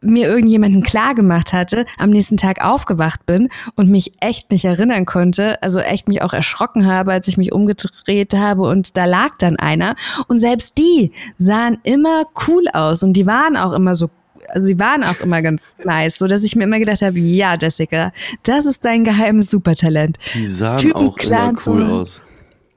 mir 0.00 0.28
irgendjemanden 0.28 0.82
klar 0.82 1.14
gemacht 1.14 1.52
hatte, 1.52 1.84
am 1.98 2.10
nächsten 2.10 2.36
Tag 2.36 2.64
aufgewacht 2.64 3.26
bin 3.26 3.48
und 3.74 3.90
mich 3.90 4.12
echt 4.20 4.50
nicht 4.52 4.64
erinnern 4.64 5.06
konnte, 5.06 5.60
also 5.62 5.80
echt 5.80 6.06
mich 6.06 6.22
auch 6.22 6.32
erschrocken 6.32 6.86
habe, 6.86 7.12
als 7.12 7.26
ich 7.26 7.36
mich 7.36 7.52
umgedreht 7.52 8.32
habe 8.34 8.62
und 8.62 8.96
da 8.96 9.06
lag 9.06 9.30
dann 9.38 9.56
einer 9.56 9.96
und 10.28 10.38
selbst 10.38 10.78
die 10.78 11.12
sahen 11.36 11.78
immer 11.82 12.24
cool 12.46 12.68
aus 12.72 13.02
und 13.02 13.14
die 13.14 13.26
waren 13.26 13.56
auch 13.56 13.72
immer 13.72 13.94
so 13.96 14.08
also 14.50 14.68
die 14.68 14.78
waren 14.78 15.04
auch 15.04 15.20
immer 15.20 15.42
ganz 15.42 15.76
nice, 15.84 16.16
so 16.16 16.26
dass 16.26 16.42
ich 16.42 16.56
mir 16.56 16.64
immer 16.64 16.78
gedacht 16.78 17.02
habe, 17.02 17.18
ja 17.18 17.56
Jessica, 17.60 18.12
das 18.44 18.64
ist 18.64 18.82
dein 18.82 19.04
geheimes 19.04 19.50
Supertalent. 19.50 20.16
Die 20.32 20.46
sahen 20.46 20.78
Typen 20.78 20.96
auch 21.08 21.18
immer 21.18 21.52
cool 21.66 21.82
aus. 21.84 22.22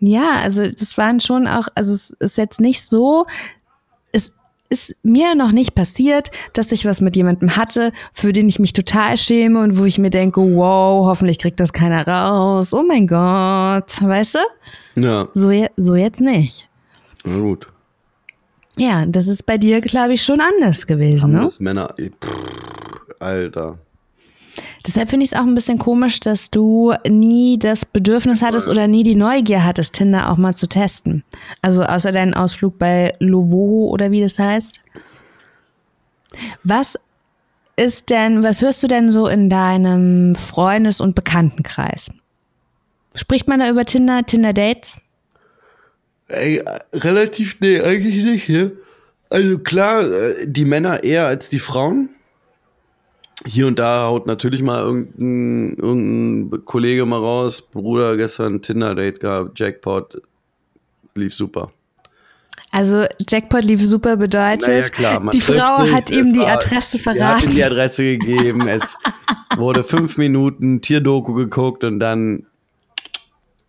Ja, 0.02 0.38
also 0.42 0.64
das 0.68 0.98
waren 0.98 1.20
schon 1.20 1.48
auch, 1.48 1.68
also 1.76 1.94
es 1.94 2.10
ist 2.10 2.38
jetzt 2.38 2.60
nicht 2.60 2.82
so, 2.84 3.26
es 4.12 4.32
ist 4.70 4.96
mir 5.04 5.36
noch 5.36 5.52
nicht 5.52 5.76
passiert, 5.76 6.32
dass 6.54 6.72
ich 6.72 6.86
was 6.86 7.02
mit 7.02 7.16
jemandem 7.16 7.56
hatte, 7.56 7.92
für 8.12 8.34
den 8.34 8.50
ich 8.50 8.58
mich 8.58 8.74
total 8.74 9.16
schäme 9.18 9.60
und 9.62 9.78
wo 9.78 9.86
ich 9.86 10.00
mir 10.00 10.10
denke, 10.10 10.42
wow, 10.42 11.06
hoffentlich 11.08 11.38
kriegt 11.38 11.60
das 11.60 11.72
keiner 11.72 12.08
raus. 12.08 12.74
Oh 12.74 12.82
mein 12.82 13.06
Gott, 13.06 14.02
weißt 14.02 14.36
du? 14.36 15.02
Ja, 15.02 15.28
So, 15.36 15.52
so 15.78 15.96
jetzt 15.96 16.20
nicht. 16.20 16.68
na 17.24 17.38
gut. 17.40 17.68
Ja, 18.78 19.06
das 19.06 19.28
ist 19.28 19.46
bei 19.46 19.58
dir, 19.58 19.82
glaube 19.82 20.14
ich, 20.14 20.24
schon 20.24 20.40
anders 20.42 20.88
gewesen, 20.88 21.32
ne? 21.32 21.42
Das 21.42 21.60
Männer, 21.60 21.94
pff, 21.98 23.16
Alter. 23.20 23.78
Deshalb 24.86 25.10
finde 25.10 25.26
ich 25.26 25.32
es 25.32 25.38
auch 25.38 25.44
ein 25.44 25.54
bisschen 25.54 25.78
komisch, 25.78 26.20
dass 26.20 26.50
du 26.50 26.94
nie 27.08 27.60
das 27.60 27.86
Bedürfnis 27.86 28.42
hattest 28.42 28.68
oder 28.68 28.88
nie 28.88 29.04
die 29.04 29.16
Neugier 29.16 29.64
hattest, 29.64 29.94
Tinder 29.94 30.32
auch 30.32 30.38
mal 30.38 30.56
zu 30.56 30.68
testen. 30.68 31.24
Also 31.62 31.84
außer 31.84 32.12
deinen 32.12 32.34
Ausflug 32.34 32.80
bei 32.80 33.14
Lovoho 33.20 33.90
oder 33.90 34.12
wie 34.12 34.22
das 34.22 34.40
heißt. 34.40 34.82
Was 36.64 36.98
ist 37.76 38.10
denn, 38.10 38.44
was 38.44 38.62
hörst 38.62 38.82
du 38.82 38.88
denn 38.88 39.12
so 39.12 39.28
in 39.28 39.50
deinem 39.50 40.36
Freundes- 40.36 41.02
und 41.02 41.16
Bekanntenkreis? 41.16 42.12
Spricht 43.16 43.48
man 43.48 43.60
da 43.60 43.70
über 43.70 43.86
Tinder, 43.86 44.26
Tinder-Dates? 44.26 44.98
Ey, 46.28 46.64
relativ, 46.94 47.58
nee, 47.60 47.82
eigentlich 47.82 48.24
nicht, 48.24 48.46
hier. 48.46 48.72
Also 49.30 49.60
klar, 49.60 50.04
äh, 50.04 50.48
die 50.48 50.66
Männer 50.66 51.04
eher 51.04 51.28
als 51.28 51.50
die 51.50 51.60
Frauen. 51.60 52.10
Hier 53.46 53.66
und 53.68 53.80
da 53.80 54.06
haut 54.06 54.28
natürlich 54.28 54.62
mal 54.62 54.82
irgendein, 54.82 55.76
irgendein 55.78 56.66
Kollege 56.66 57.06
mal 57.06 57.18
raus. 57.20 57.62
Bruder, 57.62 58.16
gestern 58.18 58.62
Tinder-Date 58.62 59.20
gehabt, 59.20 59.60
Jackpot. 59.60 60.22
Lief 61.16 61.34
super. 61.34 61.72
Also 62.74 63.06
Jackpot 63.30 63.64
lief 63.64 63.84
super 63.84 64.16
bedeutet, 64.16 64.68
Naja, 64.68 64.90
klar, 64.90 65.30
die 65.32 65.42
Frau 65.42 65.84
sich, 65.84 65.94
hat 65.94 66.10
ihm 66.10 66.32
die 66.34 66.40
war- 66.40 66.54
Adresse 66.54 66.98
Er 66.98 67.06
hat 67.06 67.18
verraten. 67.18 67.48
ihm 67.50 67.56
die 67.56 67.64
Adresse 67.66 68.04
gegeben. 68.18 68.68
Es 68.68 68.96
wurde 69.58 69.84
fünf 69.84 70.18
Minuten 70.18 70.80
Tierdoku 70.82 71.34
geguckt 71.34 71.84
und 71.84 72.00
dann, 72.00 72.46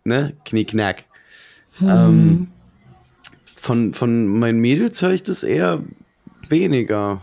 ne, 0.05 0.37
Knickknack. 0.45 1.03
Ähm, 1.81 2.47
von, 3.55 3.93
von 3.93 4.27
meinen 4.27 4.59
Mädels 4.59 5.01
höre 5.01 5.11
ich 5.13 5.23
das 5.23 5.43
eher 5.43 5.81
weniger, 6.47 7.21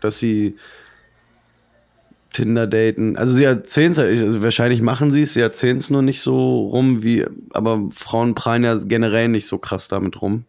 dass 0.00 0.18
sie 0.18 0.56
Tinder 2.32 2.66
daten. 2.66 3.16
Also 3.16 3.34
sie 3.34 3.44
erzählen 3.44 3.92
es, 3.92 3.98
also 3.98 4.42
wahrscheinlich 4.42 4.80
machen 4.80 5.12
sie 5.12 5.22
es, 5.22 5.34
sie 5.34 5.40
erzählen 5.40 5.76
es 5.76 5.90
nur 5.90 6.02
nicht 6.02 6.20
so 6.20 6.68
rum 6.68 7.02
wie, 7.02 7.26
aber 7.52 7.88
Frauen 7.90 8.34
prallen 8.34 8.64
ja 8.64 8.76
generell 8.76 9.28
nicht 9.28 9.46
so 9.46 9.58
krass 9.58 9.88
damit 9.88 10.20
rum. 10.22 10.44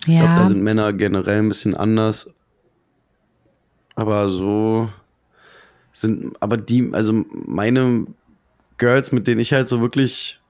Ich 0.00 0.04
glaube, 0.04 0.24
ja. 0.24 0.38
da 0.38 0.46
sind 0.46 0.62
Männer 0.62 0.92
generell 0.92 1.38
ein 1.38 1.48
bisschen 1.48 1.74
anders. 1.74 2.30
Aber 3.94 4.28
so 4.28 4.90
sind, 5.92 6.34
aber 6.40 6.56
die, 6.56 6.90
also 6.92 7.24
meine 7.32 8.06
Girls, 8.78 9.12
mit 9.12 9.26
denen 9.26 9.40
ich 9.40 9.52
halt 9.52 9.68
so 9.68 9.80
wirklich 9.80 10.40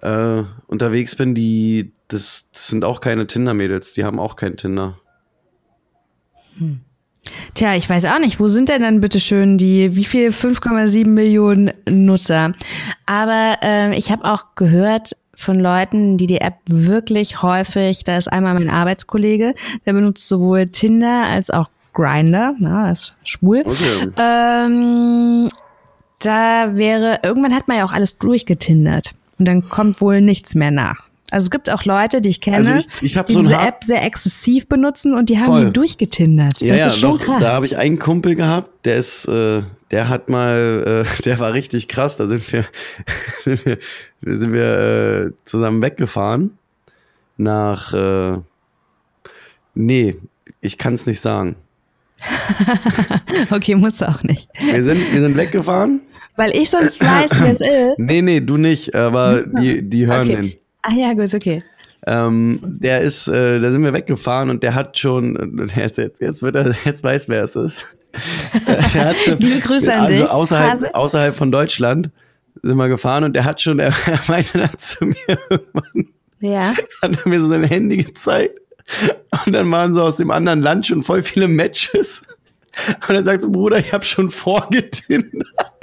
äh, 0.00 0.42
unterwegs 0.66 1.16
bin, 1.16 1.34
die, 1.34 1.92
das, 2.08 2.48
das 2.52 2.68
sind 2.68 2.84
auch 2.84 3.00
keine 3.00 3.26
Tinder-Mädels, 3.26 3.92
die 3.94 4.04
haben 4.04 4.18
auch 4.18 4.36
kein 4.36 4.56
Tinder. 4.56 4.98
Tja, 7.54 7.74
ich 7.76 7.88
weiß 7.88 8.06
auch 8.06 8.18
nicht, 8.18 8.40
wo 8.40 8.48
sind 8.48 8.68
denn 8.68 8.82
dann 8.82 9.00
bitte 9.00 9.20
schön 9.20 9.58
die, 9.58 9.94
wie 9.94 10.04
viel 10.04 10.30
5,7 10.30 11.06
Millionen 11.06 11.70
Nutzer? 11.88 12.52
Aber 13.06 13.58
äh, 13.62 13.96
ich 13.96 14.10
habe 14.10 14.24
auch 14.24 14.54
gehört 14.54 15.12
von 15.34 15.60
Leuten, 15.60 16.16
die 16.16 16.26
die 16.26 16.40
App 16.40 16.58
wirklich 16.66 17.42
häufig, 17.42 18.04
da 18.04 18.16
ist 18.16 18.32
einmal 18.32 18.54
mein 18.54 18.70
Arbeitskollege, 18.70 19.54
der 19.86 19.92
benutzt 19.92 20.28
sowohl 20.28 20.66
Tinder 20.68 21.26
als 21.26 21.50
auch 21.50 21.68
Grinder, 21.92 22.54
na, 22.58 22.90
ist 22.90 23.14
schwul. 23.24 23.62
Okay. 23.66 24.08
Ähm, 24.16 25.48
da 26.20 26.74
wäre, 26.74 27.20
irgendwann 27.22 27.54
hat 27.54 27.68
man 27.68 27.78
ja 27.78 27.84
auch 27.84 27.92
alles 27.92 28.18
durchgetindert 28.18 29.14
und 29.38 29.46
dann 29.46 29.68
kommt 29.68 30.00
wohl 30.00 30.20
nichts 30.20 30.54
mehr 30.54 30.70
nach. 30.70 31.08
Also 31.32 31.46
es 31.46 31.50
gibt 31.50 31.70
auch 31.70 31.84
Leute, 31.86 32.20
die 32.20 32.28
ich 32.28 32.40
kenne, 32.42 32.58
Also 32.58 32.72
ich- 32.72 32.86
ich 33.00 33.14
die 33.22 33.32
so 33.32 33.40
diese 33.40 33.54
App 33.54 33.84
sehr 33.84 34.04
exzessiv 34.04 34.68
benutzen 34.68 35.14
und 35.14 35.30
die 35.30 35.38
haben 35.38 35.46
Voll. 35.46 35.64
die 35.66 35.72
durchgetindert. 35.72 36.60
Ja, 36.60 36.68
das 36.68 36.78
ja, 36.78 36.86
ist 36.88 36.98
schon 36.98 37.18
doch, 37.18 37.24
krass. 37.24 37.40
da 37.40 37.52
habe 37.54 37.64
ich 37.64 37.78
einen 37.78 37.98
Kumpel 37.98 38.34
gehabt, 38.34 38.84
der 38.84 38.96
ist, 38.98 39.26
äh, 39.28 39.62
der 39.90 40.08
hat 40.10 40.28
mal, 40.28 41.04
äh, 41.06 41.22
der 41.24 41.38
war 41.38 41.54
richtig 41.54 41.88
krass, 41.88 42.16
da 42.16 42.26
sind 42.28 42.52
wir, 42.52 42.66
sind 43.44 43.64
wir, 43.64 43.78
sind 44.20 44.52
wir 44.52 44.78
äh, 44.78 45.30
zusammen 45.46 45.80
weggefahren 45.80 46.58
nach, 47.38 47.94
äh, 47.94 48.36
nee, 49.74 50.16
ich 50.60 50.76
kann 50.76 50.92
es 50.94 51.06
nicht 51.06 51.20
sagen. 51.20 51.56
Okay, 53.50 53.74
musst 53.74 54.00
du 54.00 54.08
auch 54.08 54.22
nicht. 54.22 54.48
Wir 54.60 54.84
sind, 54.84 55.12
wir 55.12 55.18
sind 55.20 55.36
weggefahren. 55.36 56.02
Weil 56.36 56.54
ich 56.56 56.70
sonst 56.70 57.00
weiß, 57.02 57.30
wer 57.40 57.50
es 57.52 57.60
ist. 57.60 57.98
Nee, 57.98 58.22
nee, 58.22 58.40
du 58.40 58.56
nicht, 58.56 58.94
aber 58.94 59.42
die, 59.42 59.82
die 59.88 60.06
hören 60.06 60.28
den. 60.28 60.52
Ah 60.82 60.92
ja, 60.94 61.12
gut, 61.14 61.32
okay. 61.34 61.62
Ähm, 62.06 62.58
der 62.62 63.00
ist, 63.00 63.28
äh, 63.28 63.60
da 63.60 63.70
sind 63.70 63.84
wir 63.84 63.92
weggefahren 63.92 64.50
und 64.50 64.62
der 64.62 64.74
hat 64.74 64.98
schon, 64.98 65.70
jetzt, 65.76 65.98
jetzt, 65.98 66.20
jetzt 66.20 66.42
wird 66.42 66.56
er, 66.56 66.74
jetzt 66.84 67.04
weiß, 67.04 67.28
wer 67.28 67.44
es 67.44 67.54
ist. 67.56 67.86
der 68.66 69.04
hat 69.06 69.16
schon, 69.16 69.38
Liebe 69.38 69.60
Grüße 69.60 69.92
an 69.92 70.00
also 70.00 70.22
dich, 70.22 70.30
außerhalb, 70.30 70.72
Hase. 70.80 70.94
außerhalb 70.94 71.36
von 71.36 71.50
Deutschland 71.52 72.10
sind 72.62 72.76
wir 72.76 72.88
gefahren 72.88 73.24
und 73.24 73.34
der 73.34 73.44
hat 73.44 73.62
schon, 73.62 73.78
er, 73.78 73.92
er 74.06 74.20
meinte 74.28 74.58
dann 74.58 74.76
zu 74.76 75.06
mir 75.06 75.16
irgendwann, 75.48 76.08
Ja. 76.40 76.74
hat 77.02 77.12
er 77.24 77.28
mir 77.28 77.40
so 77.40 77.46
sein 77.46 77.64
Handy 77.64 77.98
gezeigt 77.98 78.58
und 79.46 79.52
dann 79.52 79.70
waren 79.70 79.94
so 79.94 80.02
aus 80.02 80.16
dem 80.16 80.30
anderen 80.30 80.60
Land 80.60 80.88
schon 80.88 81.02
voll 81.02 81.22
viele 81.22 81.48
Matches. 81.48 82.22
Und 83.08 83.14
dann 83.14 83.24
sagt 83.24 83.42
sie, 83.42 83.48
Bruder, 83.48 83.78
ich 83.78 83.92
habe 83.92 84.04
schon 84.04 84.28
vorgetindert. 84.30 85.81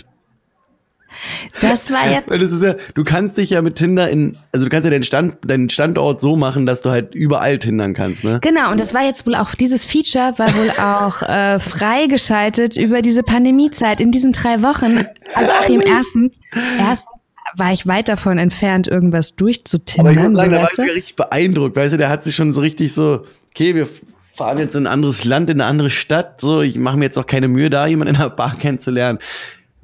Das 1.62 1.92
war 1.92 2.10
jetzt. 2.10 2.30
Weil 2.30 2.40
das 2.40 2.52
ist 2.52 2.64
ja, 2.64 2.76
du 2.94 3.04
kannst 3.04 3.38
dich 3.38 3.52
ja 3.52 3.62
mit 3.62 3.76
Tinder 3.76 4.10
in, 4.10 4.38
also 4.52 4.66
du 4.66 4.70
kannst 4.70 4.86
ja 4.86 4.92
deinen, 4.92 5.04
Stand, 5.04 5.38
deinen 5.46 5.70
Standort 5.70 6.22
so 6.22 6.36
machen, 6.36 6.66
dass 6.66 6.82
du 6.82 6.90
halt 6.90 7.16
überall 7.16 7.60
tindern 7.60 7.94
kannst, 7.94 8.24
ne? 8.24 8.40
Genau, 8.42 8.72
und 8.72 8.80
das 8.80 8.94
war 8.94 9.04
jetzt 9.04 9.26
wohl 9.26 9.36
auch, 9.36 9.56
dieses 9.56 9.86
Feature 9.86 10.34
war 10.38 10.48
wohl 10.56 10.70
auch 10.80 11.22
äh, 11.22 11.60
freigeschaltet 11.60 12.78
über 12.78 13.02
diese 13.02 13.24
Pandemiezeit 13.24 14.00
in 14.00 14.12
diesen 14.12 14.32
drei 14.32 14.62
Wochen. 14.62 15.06
Also 15.34 15.52
Achim, 15.52 15.82
erstens, 15.82 16.40
erstens 16.80 17.10
war 17.56 17.74
ich 17.74 17.88
weit 17.88 18.08
davon 18.08 18.38
entfernt, 18.38 18.88
irgendwas 18.88 19.36
durchzutindern. 19.36 20.08
Aber 20.08 20.16
ich 20.16 20.24
muss 20.24 20.34
sagen, 20.34 20.50
so, 20.50 20.56
da 20.56 20.62
war 20.62 20.70
ich 20.72 20.78
ja 20.78 20.94
richtig 20.94 21.16
beeindruckt, 21.16 21.76
weißt 21.76 21.94
du, 21.94 21.98
der 21.98 22.10
hat 22.10 22.24
sich 22.24 22.36
schon 22.36 22.54
so 22.54 22.62
richtig 22.62 22.94
so, 22.94 23.26
okay, 23.52 23.76
wir 23.76 23.88
fahren 24.36 24.58
jetzt 24.58 24.76
in 24.76 24.88
ein 24.88 24.94
anderes 24.94 25.26
Land, 25.26 25.50
in 25.50 25.60
eine 25.60 25.70
andere 25.70 25.90
Stadt, 25.90 26.40
so, 26.42 26.62
ich 26.62 26.78
mache 26.78 26.98
mir 26.98 27.06
jetzt 27.06 27.18
auch 27.18 27.28
keine 27.28 27.48
Mühe, 27.48 27.70
da 27.70 27.88
jemanden 27.88 28.16
in 28.16 28.22
einer 28.22 28.30
Bar 28.30 28.56
kennenzulernen. 28.58 29.20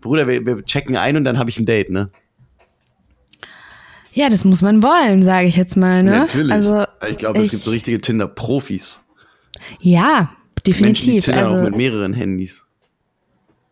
Bruder, 0.06 0.28
wir, 0.28 0.46
wir 0.46 0.64
checken 0.64 0.98
ein 0.98 1.18
und 1.18 1.24
dann 1.24 1.40
habe 1.40 1.50
ich 1.50 1.60
ein 1.60 1.66
Date, 1.66 1.90
ne? 1.90 2.12
Ja, 4.14 4.30
das 4.30 4.46
muss 4.46 4.62
man 4.62 4.84
wollen, 4.84 5.24
sage 5.24 5.48
ich 5.48 5.56
jetzt 5.56 5.76
mal. 5.76 6.04
Ne? 6.04 6.12
Natürlich. 6.12 6.52
Also, 6.52 6.86
ich 7.10 7.18
glaube, 7.18 7.40
es 7.40 7.50
gibt 7.50 7.64
so 7.64 7.72
richtige 7.72 8.00
Tinder-Profis. 8.00 9.02
Ja, 9.82 10.14
Menschen, 10.16 10.36
die 10.64 10.72
definitiv. 10.72 11.26
Tinder 11.26 11.40
Also 11.40 11.56
auch 11.56 11.64
mit 11.64 11.76
mehreren 11.76 12.14
Handys. 12.14 12.65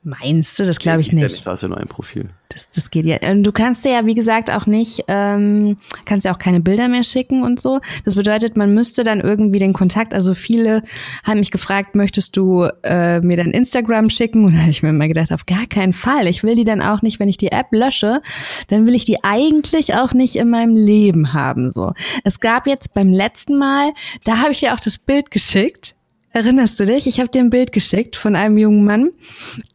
Meinst 0.03 0.59
du? 0.59 0.65
Das 0.65 0.79
glaube 0.79 1.01
ich 1.01 1.11
nicht. 1.11 1.45
Ist 1.45 1.61
ja 1.61 1.67
nur 1.67 1.77
ein 1.77 1.87
Profil. 1.87 2.29
Das, 2.49 2.69
das 2.69 2.91
geht 2.91 3.05
ja. 3.05 3.17
Und 3.29 3.43
Du 3.43 3.51
kannst 3.51 3.83
dir 3.83 3.91
ja, 3.91 4.05
wie 4.05 4.13
gesagt, 4.13 4.51
auch 4.51 4.65
nicht, 4.65 5.05
ähm, 5.07 5.77
kannst 6.05 6.25
ja 6.25 6.33
auch 6.33 6.37
keine 6.37 6.59
Bilder 6.59 6.87
mehr 6.87 7.03
schicken 7.03 7.43
und 7.43 7.59
so. 7.59 7.79
Das 8.05 8.15
bedeutet, 8.15 8.55
man 8.55 8.73
müsste 8.73 9.03
dann 9.03 9.21
irgendwie 9.21 9.59
den 9.59 9.73
Kontakt, 9.73 10.13
also 10.13 10.33
viele 10.33 10.83
haben 11.23 11.39
mich 11.39 11.51
gefragt, 11.51 11.95
möchtest 11.95 12.37
du 12.37 12.67
äh, 12.83 13.19
mir 13.21 13.37
dein 13.37 13.51
Instagram 13.51 14.09
schicken? 14.09 14.45
Und 14.45 14.53
da 14.53 14.59
habe 14.61 14.69
ich 14.69 14.83
mir 14.83 14.89
immer 14.89 15.07
gedacht, 15.07 15.31
auf 15.31 15.45
gar 15.45 15.65
keinen 15.67 15.93
Fall. 15.93 16.27
Ich 16.27 16.43
will 16.43 16.55
die 16.55 16.65
dann 16.65 16.81
auch 16.81 17.01
nicht, 17.01 17.19
wenn 17.19 17.29
ich 17.29 17.37
die 17.37 17.51
App 17.51 17.67
lösche, 17.71 18.21
dann 18.67 18.85
will 18.85 18.95
ich 18.95 19.05
die 19.05 19.23
eigentlich 19.23 19.95
auch 19.95 20.13
nicht 20.13 20.35
in 20.35 20.49
meinem 20.49 20.75
Leben 20.75 21.33
haben. 21.33 21.69
So. 21.69 21.93
Es 22.23 22.39
gab 22.39 22.67
jetzt 22.67 22.93
beim 22.93 23.11
letzten 23.11 23.57
Mal, 23.57 23.91
da 24.25 24.37
habe 24.39 24.51
ich 24.51 24.59
dir 24.59 24.73
auch 24.73 24.79
das 24.79 24.97
Bild 24.97 25.31
geschickt. 25.31 25.95
Erinnerst 26.33 26.79
du 26.79 26.85
dich? 26.85 27.05
Ich 27.05 27.19
habe 27.19 27.29
dir 27.29 27.41
ein 27.41 27.51
Bild 27.51 27.71
geschickt 27.71 28.15
von 28.15 28.35
einem 28.35 28.57
jungen 28.57 28.83
Mann. 28.83 29.11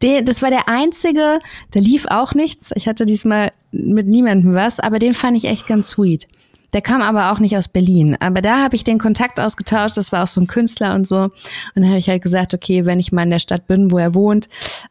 Der, 0.01 0.21
das 0.21 0.41
war 0.41 0.49
der 0.49 0.67
einzige, 0.67 1.39
da 1.71 1.79
lief 1.79 2.05
auch 2.09 2.33
nichts. 2.33 2.71
Ich 2.75 2.85
hatte 2.85 3.05
diesmal 3.05 3.53
mit 3.71 4.07
niemandem 4.07 4.53
was, 4.53 4.81
aber 4.81 4.99
den 4.99 5.13
fand 5.13 5.37
ich 5.37 5.45
echt 5.45 5.67
ganz 5.67 5.91
sweet. 5.91 6.27
Der 6.73 6.81
kam 6.81 7.01
aber 7.01 7.31
auch 7.31 7.39
nicht 7.39 7.55
aus 7.55 7.69
Berlin. 7.69 8.17
Aber 8.19 8.41
da 8.41 8.61
habe 8.61 8.75
ich 8.75 8.83
den 8.83 8.99
Kontakt 8.99 9.39
ausgetauscht. 9.39 9.95
Das 9.95 10.11
war 10.11 10.23
auch 10.23 10.27
so 10.27 10.41
ein 10.41 10.47
Künstler 10.47 10.95
und 10.95 11.07
so. 11.07 11.23
Und 11.23 11.31
dann 11.75 11.87
habe 11.87 11.97
ich 11.97 12.09
halt 12.09 12.21
gesagt, 12.21 12.53
okay, 12.53 12.85
wenn 12.85 12.99
ich 12.99 13.13
mal 13.13 13.23
in 13.23 13.31
der 13.31 13.39
Stadt 13.39 13.65
bin, 13.65 13.89
wo 13.89 13.97
er 13.97 14.13
wohnt, 14.13 14.49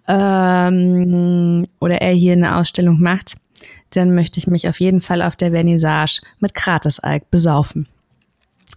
ähm, 0.09 1.67
oder 1.81 2.01
er 2.01 2.13
hier 2.13 2.33
eine 2.33 2.57
Ausstellung 2.57 2.99
macht, 2.99 3.37
dann 3.91 4.15
möchte 4.15 4.39
ich 4.39 4.47
mich 4.47 4.69
auf 4.69 4.81
jeden 4.81 5.03
Fall 5.03 5.23
auf 5.23 5.37
der 5.37 5.53
Vernissage 5.53 6.23
mit 6.41 6.55
Gratis-Alk 6.55 7.31
besaufen. 7.31 7.87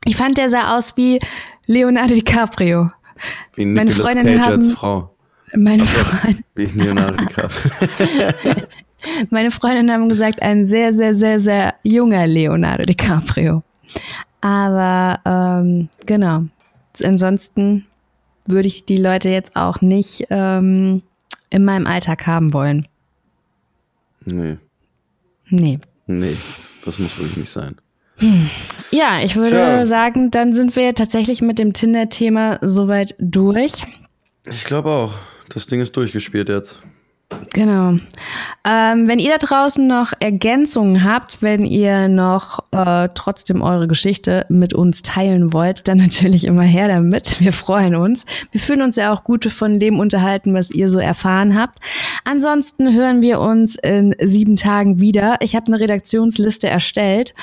Ich 0.06 0.16
fand, 0.16 0.38
der 0.38 0.50
sah 0.50 0.78
aus 0.78 0.98
wie 0.98 1.20
Leonardo 1.72 2.14
DiCaprio. 2.16 2.92
Wie 3.56 3.66
Meine 3.66 3.90
Nicolas 3.92 4.12
Freundinnen 4.14 4.40
Cage 4.40 4.48
als 4.52 4.68
haben- 4.68 4.76
Frau. 4.76 5.16
Meine, 5.54 5.84
Freund, 5.86 6.44
Wie 6.56 6.66
Leonardo 6.66 7.14
DiCaprio. 7.18 7.62
meine 9.30 9.52
Freundinnen 9.52 9.92
haben 9.92 10.10
gesagt, 10.10 10.42
ein 10.42 10.66
sehr, 10.66 10.94
sehr, 10.94 11.16
sehr, 11.16 11.40
sehr 11.40 11.76
junger 11.84 12.26
Leonardo 12.28 12.84
DiCaprio. 12.84 13.64
Aber 14.42 15.20
ähm, 15.26 15.90
genau. 16.06 16.46
Ansonsten 17.04 17.86
würde 18.48 18.68
ich 18.68 18.86
die 18.86 18.98
Leute 18.98 19.30
jetzt 19.30 19.56
auch 19.56 19.82
nicht 19.82 20.26
ähm, 20.30 21.04
in 21.50 21.64
meinem 21.66 21.86
Alltag 21.88 22.28
haben 22.28 22.54
wollen. 22.54 22.88
Nee, 24.26 24.58
Nee. 25.50 25.80
nee, 26.08 26.36
das 26.86 26.98
muss 27.00 27.18
wirklich 27.18 27.38
nicht 27.38 27.50
sein. 27.52 27.76
Ja, 28.92 29.20
ich 29.24 29.36
würde 29.36 29.52
Tja. 29.52 29.86
sagen, 29.86 30.32
dann 30.32 30.54
sind 30.54 30.76
wir 30.76 30.94
tatsächlich 30.94 31.42
mit 31.42 31.60
dem 31.60 31.74
Tinder-Thema 31.74 32.60
soweit 32.62 33.16
durch. 33.20 33.84
Ich 34.46 34.66
glaube 34.66 34.90
auch. 34.90 35.14
Das 35.50 35.68
Ding 35.68 35.82
ist 35.82 35.98
durchgespielt 35.98 36.48
jetzt. 36.50 36.82
Genau. 37.54 37.98
Ähm, 38.66 39.08
wenn 39.08 39.20
ihr 39.20 39.32
da 39.32 39.46
draußen 39.46 39.86
noch 39.86 40.14
Ergänzungen 40.20 41.04
habt, 41.04 41.42
wenn 41.42 41.66
ihr 41.66 42.08
noch 42.08 42.60
äh, 42.72 43.10
trotzdem 43.16 43.62
eure 43.62 43.88
Geschichte 43.88 44.46
mit 44.50 44.74
uns 44.74 45.02
teilen 45.02 45.52
wollt, 45.54 45.88
dann 45.88 45.98
natürlich 46.00 46.46
immer 46.46 46.64
her 46.64 46.88
damit. 46.88 47.40
Wir 47.40 47.54
freuen 47.54 47.96
uns. 47.96 48.26
Wir 48.52 48.62
fühlen 48.62 48.82
uns 48.82 48.96
ja 48.96 49.14
auch 49.14 49.24
gut 49.24 49.46
von 49.46 49.80
dem 49.80 50.00
unterhalten, 50.00 50.54
was 50.54 50.72
ihr 50.72 50.90
so 50.90 51.00
erfahren 51.00 51.60
habt. 51.60 51.80
Ansonsten 52.24 52.94
hören 52.94 53.22
wir 53.22 53.40
uns 53.40 53.76
in 53.76 54.16
sieben 54.22 54.56
Tagen 54.56 55.00
wieder. 55.00 55.38
Ich 55.42 55.56
habe 55.56 55.68
eine 55.68 55.80
Redaktionsliste 55.80 56.68
erstellt, 56.68 57.34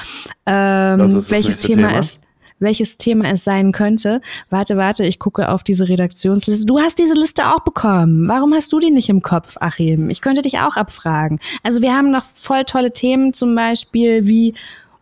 ähm, 0.47 1.17
Was 1.17 1.31
welches 1.31 1.61
Thema 1.61 1.89
Thema? 1.89 1.99
es 1.99 2.19
welches 2.61 2.99
Thema 2.99 3.31
es 3.31 3.45
sein 3.45 3.73
könnte. 3.73 4.21
Warte, 4.51 4.77
warte, 4.77 5.05
ich 5.05 5.19
gucke 5.19 5.49
auf 5.51 5.63
diese 5.63 5.89
Redaktionsliste. 5.89 6.67
Du 6.67 6.81
hast 6.81 6.99
diese 6.99 7.15
Liste 7.15 7.47
auch 7.47 7.61
bekommen. 7.61 8.27
Warum 8.29 8.53
hast 8.55 8.73
du 8.73 8.81
die 8.81 8.91
nicht 8.91 9.09
im 9.09 9.23
Kopf, 9.23 9.57
Achim? 9.61 10.11
Ich 10.11 10.21
könnte 10.21 10.43
dich 10.43 10.59
auch 10.59 10.77
abfragen. 10.77 11.39
Also 11.63 11.83
wir 11.83 11.95
haben 11.95 12.11
noch 12.11 12.25
voll 12.25 12.65
tolle 12.65 12.93
Themen, 12.93 13.33
zum 13.33 13.55
Beispiel 13.55 14.27
wie 14.27 14.55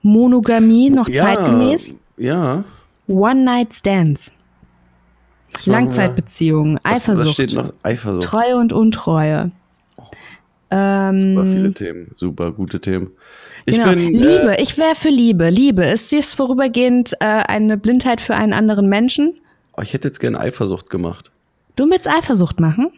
Monogamie, 0.02 0.90
noch 0.90 1.10
zeitgemäß. 1.10 1.94
Ja. 2.16 2.64
One-Night-Stands. 3.08 4.32
Langzeitbeziehungen, 5.64 6.78
Was, 6.82 7.08
Eifersucht, 7.08 7.26
was 7.26 7.32
steht 7.32 7.54
noch? 7.54 7.72
Eifersucht. 7.82 8.24
Treue 8.24 8.56
und 8.58 8.74
Untreue. 8.74 9.50
Ähm, 10.70 11.34
Super 11.34 11.46
viele 11.46 11.72
Themen. 11.72 12.10
Super 12.16 12.52
gute 12.52 12.80
Themen. 12.80 13.10
Ich 13.64 13.76
genau. 13.76 13.90
bin. 13.90 14.14
Äh, 14.14 14.18
Liebe, 14.18 14.56
ich 14.60 14.78
wäre 14.78 14.94
für 14.94 15.08
Liebe. 15.08 15.50
Liebe, 15.50 15.84
ist 15.84 16.12
dies 16.12 16.32
vorübergehend 16.32 17.14
äh, 17.20 17.24
eine 17.24 17.76
Blindheit 17.76 18.20
für 18.20 18.34
einen 18.34 18.52
anderen 18.52 18.88
Menschen? 18.88 19.38
oh, 19.76 19.82
ich 19.82 19.92
hätte 19.92 20.08
jetzt 20.08 20.20
gerne 20.20 20.40
Eifersucht 20.40 20.90
gemacht. 20.90 21.30
Du 21.76 21.88
willst 21.90 22.08
Eifersucht 22.08 22.60
machen? 22.60 22.90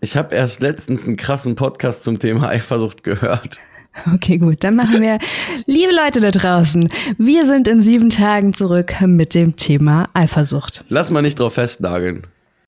Ich 0.00 0.16
habe 0.16 0.34
erst 0.34 0.62
letztens 0.62 1.06
einen 1.06 1.16
krassen 1.16 1.54
Podcast 1.54 2.04
zum 2.04 2.18
Thema 2.18 2.48
Eifersucht 2.48 3.02
gehört. 3.04 3.58
Okay, 4.14 4.38
gut. 4.38 4.62
Dann 4.62 4.76
machen 4.76 5.02
wir, 5.02 5.18
liebe 5.66 5.92
Leute 5.92 6.20
da 6.20 6.30
draußen, 6.30 6.88
wir 7.16 7.46
sind 7.46 7.66
in 7.66 7.82
sieben 7.82 8.10
Tagen 8.10 8.54
zurück 8.54 8.94
mit 9.00 9.34
dem 9.34 9.56
Thema 9.56 10.08
Eifersucht. 10.14 10.84
Lass 10.88 11.10
mal 11.10 11.22
nicht 11.22 11.40
drauf 11.40 11.54
festnageln. 11.54 12.24